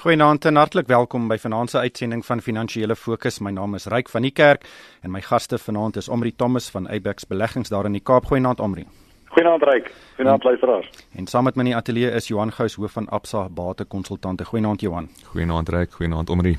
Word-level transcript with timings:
Goeienaand 0.00 0.44
en 0.44 0.56
hartlik 0.56 0.86
welkom 0.88 1.26
by 1.28 1.36
vanaand 1.36 1.70
se 1.70 1.78
uitsending 1.78 2.22
van 2.24 2.40
Finansiële 2.40 2.94
Fokus. 2.96 3.36
My 3.44 3.50
naam 3.52 3.74
is 3.76 3.84
Ryk 3.92 4.08
van 4.08 4.24
die 4.24 4.30
Kerk 4.32 4.62
en 5.04 5.12
my 5.12 5.20
gaste 5.20 5.58
vanaand 5.60 5.98
is 6.00 6.08
Omri 6.08 6.32
Thomas 6.32 6.70
van 6.72 6.88
Abex 6.88 7.26
Beleggings 7.28 7.68
daar 7.68 7.84
in 7.84 7.98
die 7.98 8.00
Kaap. 8.00 8.24
Goeienaand 8.30 8.62
Omri. 8.64 8.86
Goeienaand 9.28 9.62
Ryk. 9.68 9.92
Goeienaand 10.14 10.44
luisteraars. 10.44 10.88
En 11.12 11.26
saam 11.26 11.44
met 11.44 11.54
my 11.54 11.66
in 11.66 11.70
die 11.74 11.76
ateljee 11.76 12.14
is 12.16 12.28
Johan 12.32 12.52
Gous 12.52 12.78
hoof 12.80 12.96
van 12.96 13.08
Absa 13.08 13.48
Bate 13.48 13.84
Konsultante. 13.84 14.44
Goeienaand 14.44 14.80
Johan. 14.80 15.10
Goeienaand 15.34 15.68
Ryk. 15.68 15.92
Goeienaand 15.92 16.30
Omri. 16.30 16.56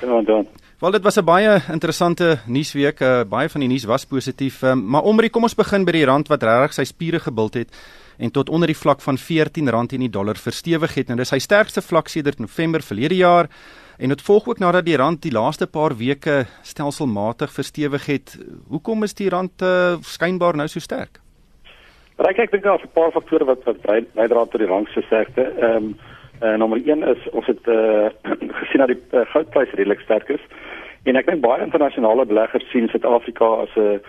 Goeienaand 0.00 0.26
Johan. 0.26 0.48
Wel 0.78 0.90
dit 0.90 1.02
was 1.02 1.16
'n 1.16 1.24
baie 1.24 1.60
interessante 1.70 2.38
nuusweek. 2.46 3.00
Uh, 3.00 3.20
baie 3.28 3.48
van 3.48 3.60
die 3.60 3.68
nuus 3.68 3.84
was 3.84 4.04
positief. 4.04 4.62
Uh, 4.62 4.74
maar 4.74 5.02
Omri, 5.02 5.30
kom 5.30 5.42
ons 5.42 5.54
begin 5.54 5.84
by 5.84 5.92
die 5.92 6.04
rand 6.04 6.28
wat 6.28 6.42
regtig 6.42 6.72
sy 6.72 6.84
spiere 6.84 7.20
gebult 7.20 7.54
het 7.54 7.70
en 8.18 8.30
tot 8.30 8.48
onder 8.48 8.66
die 8.66 8.78
vlak 8.78 9.00
van 9.00 9.16
R14 9.16 9.94
in 9.94 10.04
die 10.06 10.10
dollar 10.10 10.36
verstewig 10.36 10.94
het. 10.94 11.08
Nou 11.08 11.18
dis 11.18 11.28
sy 11.28 11.38
sterkste 11.38 11.82
vlak 11.82 12.08
sedert 12.08 12.38
November 12.38 12.82
verlede 12.82 13.16
jaar 13.16 13.48
en 13.98 14.08
dit 14.08 14.22
volg 14.22 14.48
ook 14.48 14.58
nadat 14.58 14.84
die 14.84 14.96
rand 14.96 15.22
die 15.22 15.32
laaste 15.32 15.66
paar 15.66 15.96
weke 15.96 16.44
stelselmatig 16.62 17.52
verstewig 17.52 18.06
het. 18.06 18.38
Hoekom 18.68 19.02
is 19.02 19.14
die 19.14 19.28
rand 19.28 19.62
uh, 19.62 19.96
skynbaar 20.02 20.56
nou 20.56 20.68
so 20.68 20.80
sterk? 20.80 21.20
Ryk 22.18 22.38
ek 22.38 22.50
dink 22.50 22.64
daar 22.64 22.78
is 22.78 22.84
'n 22.84 22.94
paar 22.94 23.10
faktore 23.10 23.44
wat 23.44 23.64
wat 23.64 23.82
bydra 24.14 24.46
tot 24.46 24.60
die 24.60 24.70
rand 24.70 24.88
se 24.88 25.02
sterkte. 25.02 25.42
Ehm 25.42 25.76
um, 25.76 25.96
uh, 26.42 26.56
nommer 26.56 26.78
1 26.84 27.02
is 27.02 27.30
ons 27.30 27.46
het 27.46 27.66
uh, 27.66 28.10
gesien 28.60 28.82
dat 28.82 28.88
die 28.88 29.02
uh, 29.12 29.26
goudprys 29.32 29.72
redelik 29.74 30.00
sterk 30.00 30.28
is. 30.28 30.40
En 31.04 31.16
ek 31.16 31.26
dink 31.26 31.42
baie 31.42 31.62
internasionale 31.62 32.26
beleggers 32.26 32.70
sien 32.70 32.88
Suid-Afrika 32.88 33.44
as 33.64 33.76
'n 33.76 34.00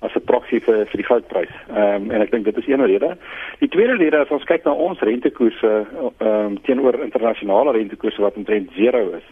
as 0.00 0.14
'n 0.16 0.24
proksie 0.24 0.60
vir 0.60 0.86
vir 0.86 0.98
die 1.02 1.08
goudprys. 1.08 1.54
Ehm 1.68 1.94
um, 1.94 2.10
en 2.10 2.20
ek 2.22 2.30
dink 2.30 2.44
dit 2.44 2.56
is 2.56 2.68
een 2.68 2.84
rede. 2.84 3.16
Die 3.58 3.68
tweede 3.68 3.96
rede 3.96 4.18
as 4.18 4.30
ons 4.30 4.44
kyk 4.44 4.64
na 4.64 4.72
ons 4.72 5.00
rentekoerse 5.00 5.86
ehm 6.18 6.26
um, 6.28 6.60
teenoor 6.62 7.02
internasionale 7.04 7.72
rentekoerse 7.72 8.22
wat 8.22 8.36
omtrent 8.36 8.76
0 8.76 9.14
is, 9.20 9.28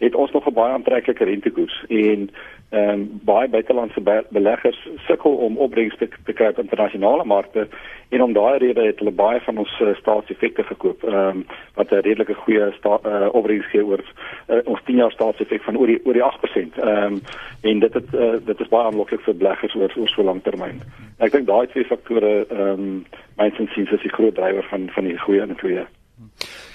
het 0.00 0.14
ons 0.14 0.30
nog 0.30 0.46
'n 0.46 0.52
baie 0.52 0.72
aantreklike 0.72 1.24
rentekoers 1.24 1.84
en 1.88 2.30
ehm 2.70 2.88
um, 2.88 3.20
baie 3.22 3.48
buitelandse 3.48 4.00
be 4.00 4.24
beleggers 4.28 4.88
sukkel 5.06 5.34
om 5.34 5.56
opbrengs 5.56 5.96
te, 5.96 6.08
te 6.24 6.32
kry 6.32 6.46
op 6.46 6.58
internasionale 6.58 7.24
markte 7.24 7.68
en 8.08 8.22
om 8.22 8.32
daai 8.32 8.58
rede 8.58 8.82
het 8.86 8.98
hulle 8.98 9.10
baie 9.10 9.40
van 9.40 9.58
ons 9.58 9.80
uh, 9.80 9.94
staatseffekte 9.94 10.62
gekoop 10.62 11.02
ehm 11.04 11.14
um, 11.14 11.46
wat 11.74 11.90
'n 11.90 11.94
redelike 11.94 12.34
goeie 12.34 12.72
uh, 12.84 13.28
opbrengs 13.32 13.66
gee 13.66 13.84
oor 13.84 14.04
uh, 14.48 14.58
ons 14.64 14.80
10 14.84 14.96
jaar 14.96 15.12
staatseffek 15.12 15.62
van 15.62 15.76
oor 15.76 15.86
die 15.86 16.00
oor 16.04 16.12
die 16.12 16.22
8% 16.22 16.78
ehm 16.78 17.12
um, 17.12 17.20
en 17.60 17.78
dit 17.78 17.94
het 17.94 18.14
uh, 18.14 18.32
dit 18.44 18.60
is 18.60 18.68
baie 18.68 18.86
aanloklik 18.86 19.20
vir 19.20 19.36
beleggers 19.36 19.74
oor 19.74 19.92
oor 19.96 20.08
so 20.08 20.22
lank 20.22 20.44
termyn. 20.44 20.80
Ek 21.18 21.32
dink 21.32 21.46
daai 21.46 21.66
twee 21.66 21.84
faktore 21.84 22.46
ehm 22.48 22.70
um, 22.70 23.04
myns 23.36 23.58
en 23.58 23.68
siens 23.74 23.90
is 23.90 24.02
die 24.02 24.16
groot 24.16 24.34
drywer 24.34 24.66
van 24.70 24.88
van 24.94 25.04
die 25.04 25.18
goeie 25.18 25.40
en 25.40 25.56
twee. 25.56 25.84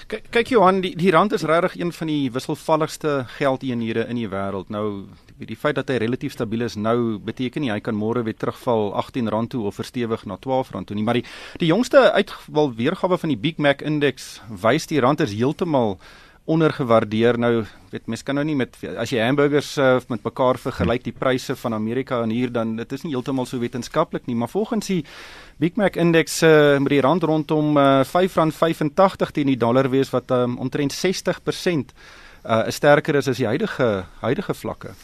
Kyk 0.06 0.52
Johan, 0.52 0.84
die, 0.84 0.92
die 0.94 1.10
rand 1.10 1.32
is 1.34 1.42
regtig 1.42 1.72
een 1.80 1.88
van 1.92 2.06
die 2.06 2.30
wisselvalligste 2.30 3.24
geldeenhede 3.26 4.04
in 4.06 4.20
die 4.20 4.28
wêreld. 4.30 4.68
Nou 4.70 5.08
die 5.36 5.56
feit 5.58 5.74
dat 5.74 5.88
hy 5.90 5.96
relatief 5.98 6.36
stabiel 6.36 6.62
is 6.62 6.76
nou 6.78 7.18
beteken 7.18 7.64
nie 7.64 7.72
hy 7.72 7.80
kan 7.82 7.98
môre 7.98 8.22
weer 8.22 8.36
terugval 8.38 8.92
R18 9.02 9.50
toe 9.50 9.64
of 9.66 9.80
verstewig 9.80 10.22
na 10.30 10.36
R12 10.38 10.70
toe 10.86 10.94
nie, 10.94 11.02
maar 11.02 11.18
die 11.18 11.24
die 11.58 11.72
jongste 11.72 12.12
uitwal 12.14 12.70
weergawe 12.78 13.18
van 13.18 13.34
die 13.34 13.40
Big 13.48 13.58
Mac 13.58 13.82
indeks 13.82 14.36
wys 14.48 14.86
die 14.86 15.02
rand 15.02 15.26
is 15.26 15.34
heeltemal 15.34 15.98
ondergewaardeer 16.46 17.38
nou 17.38 17.64
weet 17.90 18.06
mens 18.06 18.22
kan 18.22 18.38
nou 18.38 18.44
nie 18.46 18.56
met 18.58 18.76
as 18.98 19.10
jy 19.10 19.22
hamburgers 19.24 19.72
uh, 19.82 19.96
met 20.08 20.22
mekaar 20.26 20.58
vergelyk 20.62 21.04
die 21.04 21.14
pryse 21.14 21.56
van 21.58 21.74
Amerika 21.74 22.20
en 22.22 22.30
hier 22.30 22.52
dan 22.52 22.76
dit 22.78 22.92
is 22.92 23.02
nie 23.02 23.14
heeltemal 23.14 23.48
so 23.50 23.58
wetenskaplik 23.58 24.26
nie 24.26 24.36
maar 24.38 24.52
volgens 24.52 24.86
die 24.86 25.02
Big 25.58 25.76
Mac 25.76 25.96
indeks 25.96 26.42
uh, 26.46 26.78
met 26.78 26.94
die 26.94 27.02
rand 27.02 27.26
rondom 27.26 27.76
uh, 27.76 28.04
R5.85 28.04 29.32
teen 29.32 29.50
die 29.50 29.58
dollar 29.58 29.90
wees 29.90 30.12
wat 30.14 30.30
um, 30.30 30.58
omtrent 30.62 30.94
60% 30.94 31.94
uh, 32.46 32.66
sterker 32.68 33.18
is 33.18 33.28
as 33.28 33.40
die 33.42 33.48
huidige 33.48 34.04
huidige 34.22 34.54
vlakke. 34.54 34.94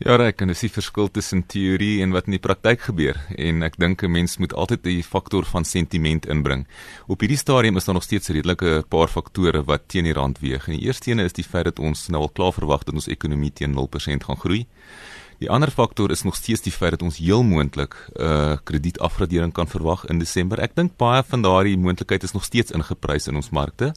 Ja, 0.00 0.14
ek 0.24 0.38
kan 0.40 0.48
dis 0.48 0.62
die 0.64 0.70
verskil 0.72 1.10
tussen 1.12 1.42
teorie 1.44 1.98
en 2.00 2.14
wat 2.14 2.24
in 2.24 2.32
die 2.32 2.40
praktyk 2.40 2.86
gebeur 2.86 3.18
en 3.36 3.60
ek 3.66 3.74
dink 3.76 4.00
'n 4.02 4.08
mens 4.08 4.38
moet 4.40 4.54
altyd 4.56 4.82
die 4.82 5.02
faktor 5.04 5.44
van 5.44 5.64
sentiment 5.64 6.24
inbring. 6.24 6.64
Op 7.06 7.20
hierdie 7.20 7.36
stadium 7.36 7.76
is 7.76 7.84
daar 7.84 8.00
nog 8.00 8.08
steeds 8.08 8.30
redelike 8.30 8.84
paar 8.88 9.08
faktore 9.08 9.62
wat 9.62 9.88
teen 9.88 10.04
die 10.04 10.14
rand 10.14 10.38
weeg. 10.40 10.68
En 10.68 10.78
die 10.78 10.86
eerste 10.86 11.10
een 11.10 11.18
is 11.18 11.34
die 11.34 11.44
feit 11.44 11.64
dat 11.64 11.78
ons 11.78 12.08
nou 12.08 12.22
al 12.22 12.32
klaar 12.32 12.52
verwag 12.52 12.84
dat 12.84 12.94
ons 12.94 13.08
ekonomie 13.08 13.52
teen 13.52 13.74
0% 13.74 14.24
gaan 14.24 14.40
groei. 14.40 14.66
Die 15.38 15.50
ander 15.50 15.70
faktor 15.70 16.10
is 16.10 16.22
nog 16.22 16.34
steeds 16.34 16.62
die 16.62 16.72
feit 16.72 16.90
dat 16.92 17.02
ons 17.02 17.18
heel 17.18 17.42
moontlik 17.42 17.94
'n 17.94 18.22
uh, 18.22 18.56
kredietafgradering 18.64 19.52
kan 19.52 19.68
verwag 19.68 20.06
in 20.06 20.18
Desember. 20.18 20.60
Ek 20.60 20.74
dink 20.74 20.96
baie 20.96 21.22
van 21.22 21.42
daardie 21.42 21.76
moontlikheid 21.76 22.22
is 22.22 22.32
nog 22.32 22.44
steeds 22.44 22.70
ingeprys 22.70 23.28
in 23.28 23.36
ons 23.36 23.50
markte. 23.50 23.92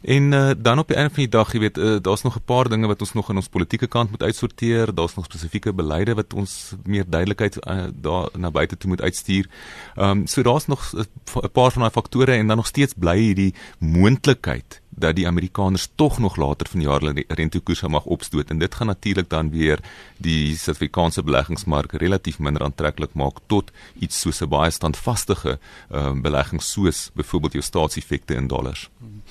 En 0.00 0.32
uh, 0.32 0.50
dan 0.58 0.78
op 0.78 0.88
die 0.88 0.96
einde 0.96 1.14
van 1.14 1.22
die 1.22 1.32
dag, 1.32 1.52
jy 1.52 1.58
weet, 1.60 1.78
uh, 1.78 1.96
daar's 2.00 2.22
nog 2.22 2.36
'n 2.36 2.44
paar 2.44 2.68
dinge 2.68 2.86
wat 2.86 3.00
ons 3.00 3.12
nog 3.12 3.30
aan 3.30 3.36
ons 3.36 3.48
politieke 3.48 3.86
kant 3.86 4.10
moet 4.10 4.22
uitsorteer. 4.22 4.94
Daar's 4.94 5.14
nog 5.14 5.24
spesifieke 5.24 5.72
beleide 5.72 6.14
wat 6.14 6.34
ons 6.34 6.72
meer 6.84 7.04
duidelikheid 7.06 7.56
uh, 7.66 7.84
daar 7.94 8.28
na 8.36 8.50
buite 8.50 8.76
toe 8.76 8.88
moet 8.88 9.02
uitstuur. 9.02 9.48
Ehm 9.96 10.10
um, 10.10 10.26
so 10.26 10.42
daar's 10.42 10.66
nog 10.66 10.92
'n 10.94 11.50
paar 11.52 11.70
van 11.72 11.82
daai 11.82 11.90
faktore 11.92 12.32
en 12.32 12.46
dan 12.46 12.56
nog 12.56 12.66
steeds 12.66 12.94
bly 12.96 13.18
hierdie 13.18 13.54
moontlikheid 13.78 14.80
dat 14.88 15.16
die 15.16 15.26
Amerikaners 15.26 15.88
tog 15.94 16.18
nog 16.18 16.36
later 16.36 16.68
van 16.68 16.80
die 16.80 16.88
jaar 16.88 17.00
hulle 17.00 17.24
rentekoerse 17.28 17.88
mag 17.88 18.04
opstoot 18.04 18.50
en 18.50 18.58
dit 18.58 18.74
gaan 18.74 18.86
natuurlik 18.86 19.28
dan 19.28 19.50
weer 19.50 19.78
die 20.16 20.56
Suid-Afrikaanse 20.56 21.22
beleggingsmark 21.22 21.92
relatief 21.92 22.38
minder 22.38 22.62
aantreklik 22.62 23.14
maak 23.14 23.38
tot 23.46 23.70
iets 23.98 24.20
soos 24.20 24.40
'n 24.40 24.48
baie 24.48 24.70
standvastige 24.70 25.58
ehm 25.90 26.06
um, 26.06 26.22
belegging 26.22 26.62
soos 26.62 27.10
byvoorbeeld 27.14 27.52
jou 27.52 27.64
staatseffekte 27.64 28.34
in 28.34 28.46
dollars. 28.46 28.90
Hmm. 28.98 29.22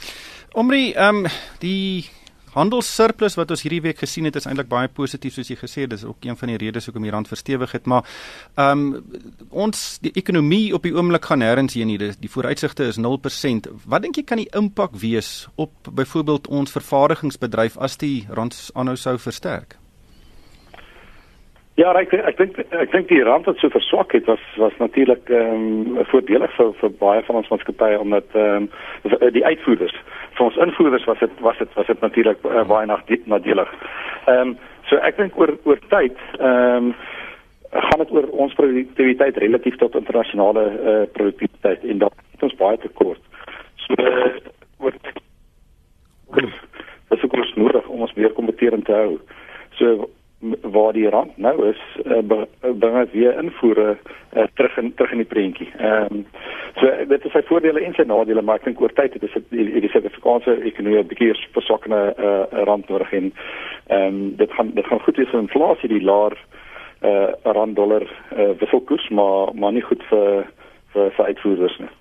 Omri, 0.53 0.93
ehm 0.93 1.25
um, 1.25 1.27
die 1.61 2.09
handelssurplus 2.49 3.35
wat 3.37 3.51
ons 3.53 3.61
hierdie 3.61 3.81
week 3.85 3.99
gesien 4.01 4.25
het 4.25 4.35
is 4.39 4.47
eintlik 4.49 4.69
baie 4.71 4.89
positief 4.89 5.35
soos 5.35 5.51
jy 5.51 5.57
gesê 5.59 5.83
het, 5.83 5.91
dis 5.91 6.05
ook 6.07 6.25
een 6.25 6.37
van 6.39 6.49
die 6.49 6.57
redes 6.57 6.87
hoekom 6.89 7.05
die 7.05 7.11
rand 7.13 7.29
verstewig 7.29 7.75
het, 7.77 7.85
maar 7.85 8.07
ehm 8.55 8.85
um, 8.95 9.19
ons 9.49 9.99
die 10.01 10.11
ekonomie 10.17 10.73
op 10.73 10.87
die 10.87 10.93
oomblik 10.95 11.29
gaan 11.29 11.43
nêrens 11.43 11.77
heen 11.77 11.91
nie. 11.91 11.99
Die 11.99 12.31
vooruitsigte 12.31 12.89
is 12.89 12.97
0%. 12.97 13.69
Wat 13.85 14.01
dink 14.01 14.17
jy 14.17 14.23
kan 14.25 14.41
die 14.41 14.49
impak 14.57 14.97
wees 14.97 15.47
op 15.55 15.91
byvoorbeeld 15.93 16.47
ons 16.47 16.73
vervaardigingsbedryf 16.73 17.77
as 17.77 17.97
die 18.01 18.25
rand 18.29 18.57
aanhou 18.73 18.97
sou 18.97 19.17
versterk? 19.19 19.77
Ja, 21.79 21.93
ek 21.95 22.11
ek 22.11 22.35
dink 22.35 22.57
ek 22.75 22.91
dink 22.91 23.07
die 23.07 23.21
rand 23.23 23.45
wat 23.47 23.59
so 23.61 23.71
verswak 23.71 24.11
het 24.11 24.25
was 24.27 24.41
was 24.59 24.75
natuurlik 24.81 25.29
ehm 25.31 25.61
um, 25.95 26.01
voordelig 26.11 26.51
vir 26.57 26.73
vir 26.81 26.91
baie 26.99 27.21
van 27.27 27.39
ons 27.39 27.47
maatskappye 27.53 27.99
omdat 28.03 28.35
ehm 28.35 28.67
um, 28.67 29.29
die 29.37 29.45
uitvoerders 29.45 29.95
vir 30.35 30.45
ons 30.47 30.59
invoerders 30.65 31.07
was 31.07 31.21
dit 31.23 31.39
was 31.45 31.61
dit 31.61 31.77
was 31.79 31.87
dit 31.87 32.03
natuurlik 32.03 32.43
uh, 32.43 32.65
baie 32.67 32.89
nadelig. 32.89 33.71
Ehm 34.25 34.41
um, 34.41 34.53
so 34.91 34.99
ek 35.07 35.21
dink 35.21 35.39
oor 35.39 35.55
oor 35.63 35.79
tyd 35.95 36.19
ehm 36.39 36.91
um, 36.91 36.91
gaan 37.71 38.03
dit 38.03 38.13
oor 38.17 38.27
ons 38.43 38.59
produktiwiteit 38.59 39.37
relatief 39.37 39.79
tot 39.79 39.95
internasionale 39.95 40.67
uh, 40.67 41.01
produktiwiteit 41.15 41.83
en 41.83 42.03
daar 42.03 42.15
het 42.33 42.47
ons 42.49 42.59
baie 42.59 42.77
tekort. 42.83 43.23
So 43.87 44.03
uh, 44.03 44.35
oor 44.83 44.99
dis 47.09 47.23
ook 47.23 47.41
ons 47.43 47.53
nodig 47.55 47.87
om 47.87 48.01
ons 48.01 48.17
meer 48.19 48.33
kompeterend 48.35 48.85
te 48.85 49.03
hou. 49.03 49.19
So 49.79 50.09
waar 50.61 50.93
die 50.93 51.09
rand 51.09 51.37
nou 51.37 51.67
is 51.67 51.79
uh, 52.05 52.21
bring 52.79 52.97
dit 52.97 53.11
weer 53.11 53.37
invoere 53.37 53.97
uh, 54.33 54.43
terug 54.53 54.77
in 54.77 54.93
terug 54.93 55.11
in 55.11 55.17
die 55.17 55.27
prentjie. 55.27 55.67
Ehm 55.77 56.13
um, 56.13 56.25
so 56.79 56.91
dit 57.07 57.25
is 57.25 57.31
sy 57.31 57.41
voordele 57.49 57.81
en 57.83 57.93
sy 57.93 58.05
nadele 58.07 58.41
maar 58.41 58.61
ek 58.61 58.69
dink 58.69 58.81
oor 58.81 58.93
tyd 58.95 59.17
het 59.17 59.25
dit 59.25 59.49
die, 59.49 59.81
die 59.83 59.91
Suid-Afrikaanse 59.91 60.55
ekonomie 60.71 61.01
'n 61.01 61.11
bietjie 61.11 61.33
verswakkende 61.57 62.15
uh, 62.15 62.63
rand 62.69 62.87
nodig 62.89 63.11
en 63.11 63.33
ehm 63.87 64.07
um, 64.07 64.35
dit 64.39 64.51
gaan 64.51 64.71
dit 64.79 64.85
gaan 64.85 65.03
goed 65.03 65.17
wees 65.17 65.29
vir 65.33 65.43
inflasie 65.43 65.91
die 65.91 66.03
laer 66.03 66.37
uh, 67.03 67.29
rand 67.43 67.75
dollar 67.75 68.07
uh, 68.07 68.51
wisselkoers 68.63 69.09
maar 69.09 69.55
maar 69.55 69.75
nie 69.75 69.87
goed 69.91 70.03
vir 70.03 70.47
vir, 70.93 71.11
vir 71.11 71.25
uitvoerders 71.25 71.77
nie. 71.79 71.91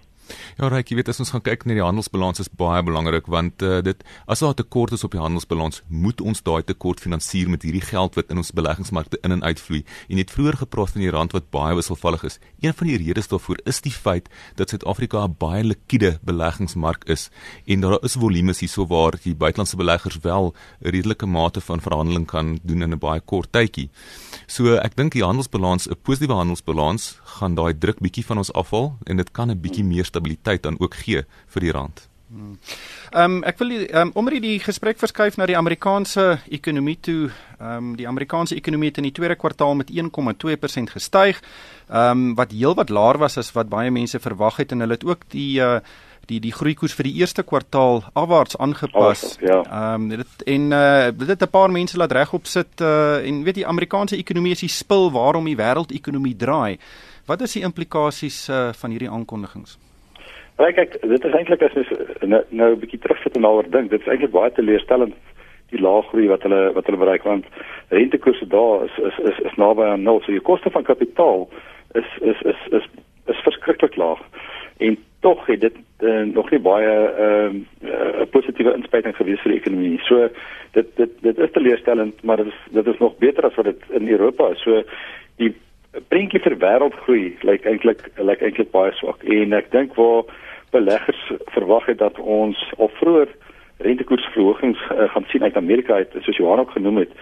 Ja, 0.58 0.66
Ryk, 0.72 0.88
jy 0.90 0.96
weet 0.98 1.08
as 1.12 1.20
ons 1.22 1.30
gaan 1.30 1.42
kyk 1.46 1.68
na 1.70 1.74
die 1.76 1.84
handelsbalans 1.84 2.40
is 2.42 2.48
baie 2.50 2.80
belangrik 2.82 3.28
want 3.30 3.62
uh, 3.62 3.76
dit 3.78 4.00
as 4.26 4.40
daar 4.42 4.50
'n 4.50 4.58
tekort 4.58 4.90
is 4.92 5.04
op 5.06 5.12
die 5.14 5.20
handelsbalans, 5.22 5.82
moet 5.86 6.20
ons 6.20 6.42
daai 6.42 6.66
tekort 6.66 6.98
finansier 6.98 7.46
met 7.48 7.62
hierdie 7.62 7.84
geld 7.86 8.16
wat 8.18 8.26
in 8.26 8.42
ons 8.42 8.50
beleggingsmarkte 8.50 9.20
in 9.22 9.30
en 9.30 9.44
uitvloei. 9.44 9.84
En 10.08 10.16
net 10.16 10.34
vroeër 10.34 10.56
gepraat 10.58 10.90
van 10.90 11.00
die 11.00 11.12
rand 11.14 11.30
wat 11.32 11.50
baie 11.50 11.76
wisselvallig 11.78 12.24
is. 12.24 12.40
Een 12.58 12.74
van 12.74 12.86
die 12.88 12.96
redes 12.98 13.28
daarvoor 13.28 13.60
is 13.66 13.80
die 13.80 13.92
feit 13.92 14.26
dat 14.56 14.70
Suid-Afrika 14.70 15.22
'n 15.28 15.36
baie 15.38 15.62
likwide 15.62 16.18
beleggingsmark 16.26 17.04
is 17.06 17.30
en 17.66 17.80
daar 17.80 18.02
is 18.02 18.18
volumes 18.18 18.58
hierso 18.58 18.86
waar 18.86 19.14
die 19.22 19.36
buitelandse 19.36 19.76
beleggers 19.76 20.18
wel 20.22 20.54
'n 20.82 20.90
redelike 20.90 21.26
mate 21.26 21.60
van 21.60 21.80
verhandeling 21.80 22.26
kan 22.26 22.58
doen 22.64 22.82
in 22.82 22.90
'n 22.94 22.98
baie 22.98 23.20
kort 23.20 23.52
tydjie. 23.52 23.90
So 24.48 24.74
ek 24.74 24.96
dink 24.96 25.12
die 25.12 25.22
handelsbalans, 25.22 25.86
'n 25.86 25.94
positiewe 26.02 26.34
handelsbalans 26.34 27.20
gaan 27.38 27.54
daai 27.54 27.78
druk 27.78 28.00
bietjie 28.00 28.24
van 28.24 28.38
ons 28.38 28.52
afhaal 28.52 28.98
en 29.06 29.16
dit 29.16 29.30
kan 29.30 29.50
'n 29.50 29.60
bietjie 29.60 29.84
meer 29.84 30.04
stabiliteit 30.04 30.47
dan 30.56 30.78
ook 30.80 30.94
gee 30.94 31.24
vir 31.46 31.60
die 31.60 31.72
rand. 31.72 32.08
Ehm 32.28 33.24
um, 33.24 33.36
ek 33.48 33.56
wil 33.58 33.70
um, 33.88 34.10
omdat 34.20 34.42
die 34.44 34.58
gesprek 34.60 34.98
verskuif 35.00 35.38
na 35.40 35.46
die 35.48 35.56
Amerikaanse 35.56 36.40
ekonomie 36.52 36.98
toe. 37.00 37.30
Ehm 37.58 37.76
um, 37.76 37.94
die 37.96 38.08
Amerikaanse 38.08 38.54
ekonomie 38.54 38.90
het 38.90 39.00
in 39.00 39.08
die 39.08 39.14
tweede 39.16 39.36
kwartaal 39.36 39.74
met 39.74 39.90
1,2% 39.90 40.92
gestyg. 40.92 41.40
Ehm 41.88 42.10
um, 42.10 42.34
wat 42.34 42.52
heelwat 42.52 42.92
laer 42.92 43.18
was 43.18 43.38
as 43.38 43.52
wat 43.56 43.72
baie 43.72 43.90
mense 43.90 44.20
verwag 44.20 44.60
het 44.60 44.72
en 44.72 44.84
hulle 44.84 44.98
het 44.98 45.08
ook 45.08 45.24
die 45.32 45.60
uh, 45.60 45.80
die 46.28 46.40
die 46.44 46.52
groeikoers 46.52 46.92
vir 46.92 47.08
die 47.08 47.16
eerste 47.22 47.42
kwartaal 47.42 48.04
afwaarts 48.12 48.60
aangepas. 48.60 49.38
Ja. 49.40 49.62
Ehm 49.64 49.94
um, 49.94 50.08
dit 50.08 50.46
en 50.46 50.70
uh 50.72 51.08
dit 51.16 51.28
het 51.28 51.42
'n 51.42 51.50
paar 51.50 51.70
mense 51.70 51.96
laat 51.96 52.12
regop 52.12 52.46
sit 52.46 52.80
uh 52.80 53.24
en 53.24 53.42
weet 53.42 53.54
die 53.54 53.66
Amerikaanse 53.66 54.16
ekonomie 54.16 54.52
is 54.52 54.60
die 54.60 54.76
spil 54.82 55.10
waarom 55.10 55.44
die 55.44 55.56
wêreldekonomie 55.56 56.36
draai. 56.36 56.78
Wat 57.24 57.40
is 57.40 57.52
die 57.52 57.62
implikasies 57.62 58.48
uh 58.48 58.72
van 58.72 58.90
hierdie 58.90 59.10
aankondigings? 59.10 59.78
Ja, 60.58 60.72
kyk, 60.74 60.96
dit 61.00 61.24
is 61.24 61.34
eintlik 61.38 61.62
as 61.62 61.74
jy 61.78 61.84
nou, 62.26 62.42
nou 62.50 62.72
'n 62.74 62.80
bietjie 62.80 62.98
terugsit 62.98 63.36
en 63.36 63.42
daaroor 63.46 63.70
dink, 63.70 63.90
dit 63.90 64.00
is 64.00 64.06
eintlik 64.10 64.32
baie 64.34 64.50
teleurstellend 64.52 65.14
die 65.70 65.80
lae 65.80 66.02
groei 66.08 66.28
wat 66.28 66.42
hulle 66.46 66.72
wat 66.74 66.86
hulle 66.88 66.98
bereik 66.98 67.26
want 67.28 67.46
rentekoerse 67.94 68.46
daar 68.46 68.84
is 68.84 68.96
is 69.10 69.18
is, 69.30 69.38
is 69.50 69.58
naby 69.60 69.84
aan 69.84 70.02
nul. 70.02 70.20
So 70.20 70.32
jou 70.32 70.42
koste 70.42 70.70
van 70.70 70.86
kapitaal 70.88 71.48
is 72.00 72.08
is 72.20 72.40
is 72.52 72.64
is 72.80 72.88
is 73.26 73.44
verskriklik 73.44 73.96
laag. 73.96 74.22
En 74.78 74.96
tog 75.20 75.46
het 75.46 75.60
dit 75.60 75.76
uh, 76.00 76.22
nog 76.22 76.50
nie 76.50 76.60
baie 76.60 76.94
ehm 77.26 77.62
uh, 77.84 78.22
'n 78.22 78.28
positiewe 78.30 78.74
inspuiting 78.74 79.16
gewees 79.16 79.40
vir 79.40 79.52
die 79.52 79.60
ekonomie. 79.60 80.00
So 80.08 80.28
dit 80.72 80.96
dit 80.96 81.10
dit 81.20 81.38
is 81.38 81.52
teleurstellend, 81.52 82.22
maar 82.22 82.36
dit 82.36 82.46
is 82.46 82.58
dit 82.70 82.86
is 82.86 82.98
nog 82.98 83.18
beter 83.18 83.44
as 83.44 83.54
wat 83.54 83.64
dit 83.64 83.82
in 83.90 84.08
Europa 84.08 84.50
is. 84.50 84.62
So 84.62 84.82
die 85.36 85.54
prentjie 86.08 86.40
vir 86.44 86.56
wêreldgroei 86.60 87.36
lyk 87.48 87.66
eintlik 87.66 88.04
lyk 88.16 88.42
eintlik 88.44 88.70
baie 88.74 88.92
swak. 88.98 89.24
En 89.24 89.52
ek 89.56 89.70
dink 89.72 89.94
waar 89.96 90.24
beleggers 90.72 91.20
verwag 91.54 91.86
het 91.86 91.98
dat 91.98 92.18
ons 92.18 92.58
of 92.76 92.92
vroeër 93.00 93.28
rentekoersverhogings 93.78 94.80
uh, 94.90 95.08
gaan 95.12 95.24
sien 95.28 95.42
uit 95.42 95.56
Amerika 95.56 95.94
uit 95.94 96.16
soos 96.20 96.36
Johan 96.36 96.60
ook 96.60 96.70
genoem 96.70 97.04
het. 97.04 97.12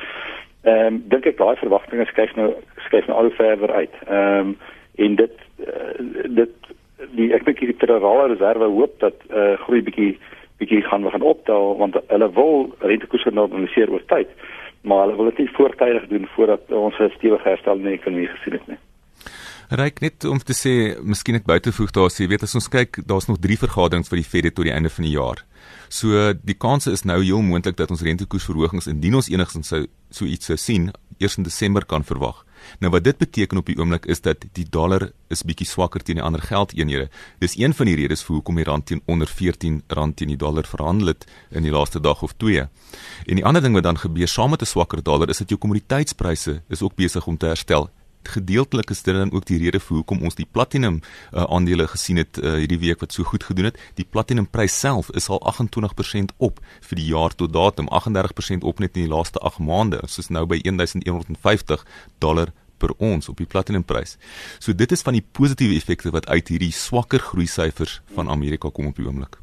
Ehm 0.66 0.86
um, 0.86 1.02
dink 1.08 1.26
ek 1.26 1.38
daai 1.38 1.56
verwagtinge 1.56 2.06
skuif 2.10 2.34
nou 2.34 2.54
skuif 2.88 3.06
nou 3.06 3.18
al 3.18 3.30
verder 3.38 3.72
uit. 3.72 3.94
Ehm 4.06 4.38
um, 4.38 4.56
en 4.96 5.14
dit 5.14 5.34
uh, 5.66 6.24
dit 6.40 6.72
die 7.12 7.32
ek 7.36 7.44
dink 7.44 7.60
die 7.60 7.76
federale 7.78 8.32
reserve 8.32 8.70
hoop 8.72 8.98
dat 9.00 9.14
uh, 9.30 9.54
groei 9.66 9.82
bietjie 9.82 10.16
bietjie 10.58 10.82
gaan 10.82 11.04
we 11.04 11.10
gaan 11.10 11.22
optel 11.22 11.76
want 11.76 11.98
hulle 12.08 12.30
wil 12.32 12.70
rentekoerse 12.80 13.30
normaliseer 13.30 13.92
oor 13.92 14.04
tyd. 14.06 14.32
Maar 14.86 15.04
hulle 15.04 15.16
wil 15.18 15.30
dit 15.32 15.38
nie 15.42 15.54
voortydig 15.58 16.06
doen 16.12 16.28
voordat 16.34 16.70
ons 16.70 16.98
'n 16.98 17.10
stewige 17.16 17.48
herstel 17.48 17.76
in 17.76 17.88
die 17.90 17.98
ekonomie 17.98 18.28
gesien 18.28 18.52
het 18.52 18.66
nie. 18.66 18.78
Ryk 19.68 20.00
net 20.00 20.24
om 20.24 20.38
te 20.38 20.54
sê, 20.54 20.94
miskien 21.02 21.34
net 21.34 21.44
buitevoeg 21.44 21.90
daar 21.90 22.10
sê, 22.10 22.28
weet 22.30 22.42
as 22.42 22.54
ons 22.54 22.68
kyk, 22.68 23.00
daar's 23.06 23.26
nog 23.26 23.38
3 23.42 23.58
vergaderings 23.58 24.08
vir 24.08 24.16
die 24.16 24.28
Fed 24.30 24.54
tot 24.54 24.64
die 24.64 24.72
einde 24.72 24.88
van 24.88 25.04
die 25.04 25.16
jaar. 25.18 25.42
So 25.88 26.32
die 26.32 26.54
kanse 26.54 26.92
is 26.92 27.02
nou 27.02 27.18
heel 27.22 27.42
moontlik 27.42 27.76
dat 27.76 27.90
ons 27.90 28.02
rentekoersverhogings 28.02 28.86
indien 28.86 29.14
ons 29.14 29.28
enigstens 29.28 29.68
sou 29.68 29.86
so 30.10 30.24
iets 30.24 30.46
sou 30.46 30.56
sien 30.56 30.92
eers 31.18 31.36
in 31.36 31.42
Desember 31.42 31.84
kan 31.84 32.04
verwag. 32.04 32.45
Nou 32.78 32.92
wat 32.92 33.04
dit 33.04 33.18
beteken 33.18 33.58
op 33.58 33.66
die 33.66 33.76
oomblik 33.78 34.06
is 34.06 34.20
dat 34.20 34.44
die 34.52 34.66
dollar 34.70 35.10
is 35.28 35.42
bietjie 35.42 35.66
swakker 35.66 36.02
teen 36.02 36.20
die 36.20 36.24
ander 36.24 36.42
geldeenhede. 36.42 37.08
Dis 37.38 37.56
een 37.58 37.74
van 37.74 37.86
die 37.86 37.96
redes 37.96 38.22
vir 38.22 38.34
hoekom 38.38 38.56
die 38.56 38.64
rand 38.64 38.86
teen 38.86 39.02
onder 39.04 39.28
14 39.28 39.82
rand 39.86 40.16
teen 40.16 40.28
die 40.28 40.36
dollar 40.36 40.66
verhandel 40.66 41.06
het 41.06 41.26
in 41.50 41.62
die 41.62 41.72
laaste 41.72 42.00
dag 42.00 42.22
of 42.22 42.32
twee. 42.36 42.66
En 43.26 43.40
die 43.40 43.44
ander 43.44 43.62
ding 43.62 43.74
wat 43.74 43.82
dan 43.82 43.98
gebeur 43.98 44.28
saam 44.28 44.50
met 44.50 44.62
'n 44.62 44.66
swakker 44.66 45.02
dollar 45.02 45.28
is 45.28 45.38
dat 45.38 45.48
jou 45.48 45.60
kommoditeitspryse 45.60 46.62
is 46.68 46.82
ook 46.82 46.94
besig 46.94 47.26
om 47.26 47.36
te 47.36 47.46
herstel 47.46 47.90
gedeeltelik 48.28 48.90
is 48.90 49.02
dit 49.02 49.14
dan 49.14 49.32
ook 49.32 49.46
die 49.46 49.58
rede 49.58 49.80
vir 49.80 49.96
hoekom 49.96 50.22
ons 50.26 50.36
die 50.38 50.46
platinum 50.50 51.00
uh, 51.00 51.44
aandele 51.44 51.86
gesien 51.88 52.20
het 52.20 52.38
uh, 52.38 52.56
hierdie 52.60 52.80
week 52.82 53.00
wat 53.00 53.12
so 53.12 53.24
goed 53.24 53.44
gedoen 53.44 53.70
het. 53.70 53.80
Die 53.94 54.06
platinum 54.08 54.46
prys 54.46 54.78
self 54.80 55.10
is 55.14 55.28
al 55.28 55.40
28% 55.52 56.36
op 56.36 56.60
vir 56.88 57.00
die 57.00 57.08
jaar 57.12 57.34
tot 57.34 57.52
datum, 57.52 57.88
38% 57.88 58.66
op 58.66 58.82
net 58.82 58.96
in 58.96 59.06
die 59.06 59.12
laaste 59.12 59.38
8 59.38 59.62
maande. 59.62 60.02
Ons 60.02 60.18
is 60.18 60.28
nou 60.28 60.46
by 60.46 60.60
1150 60.62 61.86
dollar 62.18 62.52
per 62.78 62.92
ons 63.00 63.28
op 63.32 63.40
die 63.40 63.48
platinumprys. 63.48 64.16
So 64.58 64.76
dit 64.76 64.92
is 64.92 65.04
van 65.06 65.16
die 65.16 65.24
positiewe 65.24 65.78
effekte 65.78 66.12
wat 66.14 66.28
uit 66.28 66.52
hierdie 66.52 66.72
swakker 66.74 67.24
groei 67.30 67.48
syfers 67.48 68.00
van 68.14 68.30
Amerika 68.32 68.70
kom 68.70 68.92
op 68.92 69.00
die 69.00 69.08
oomblik. 69.08 69.40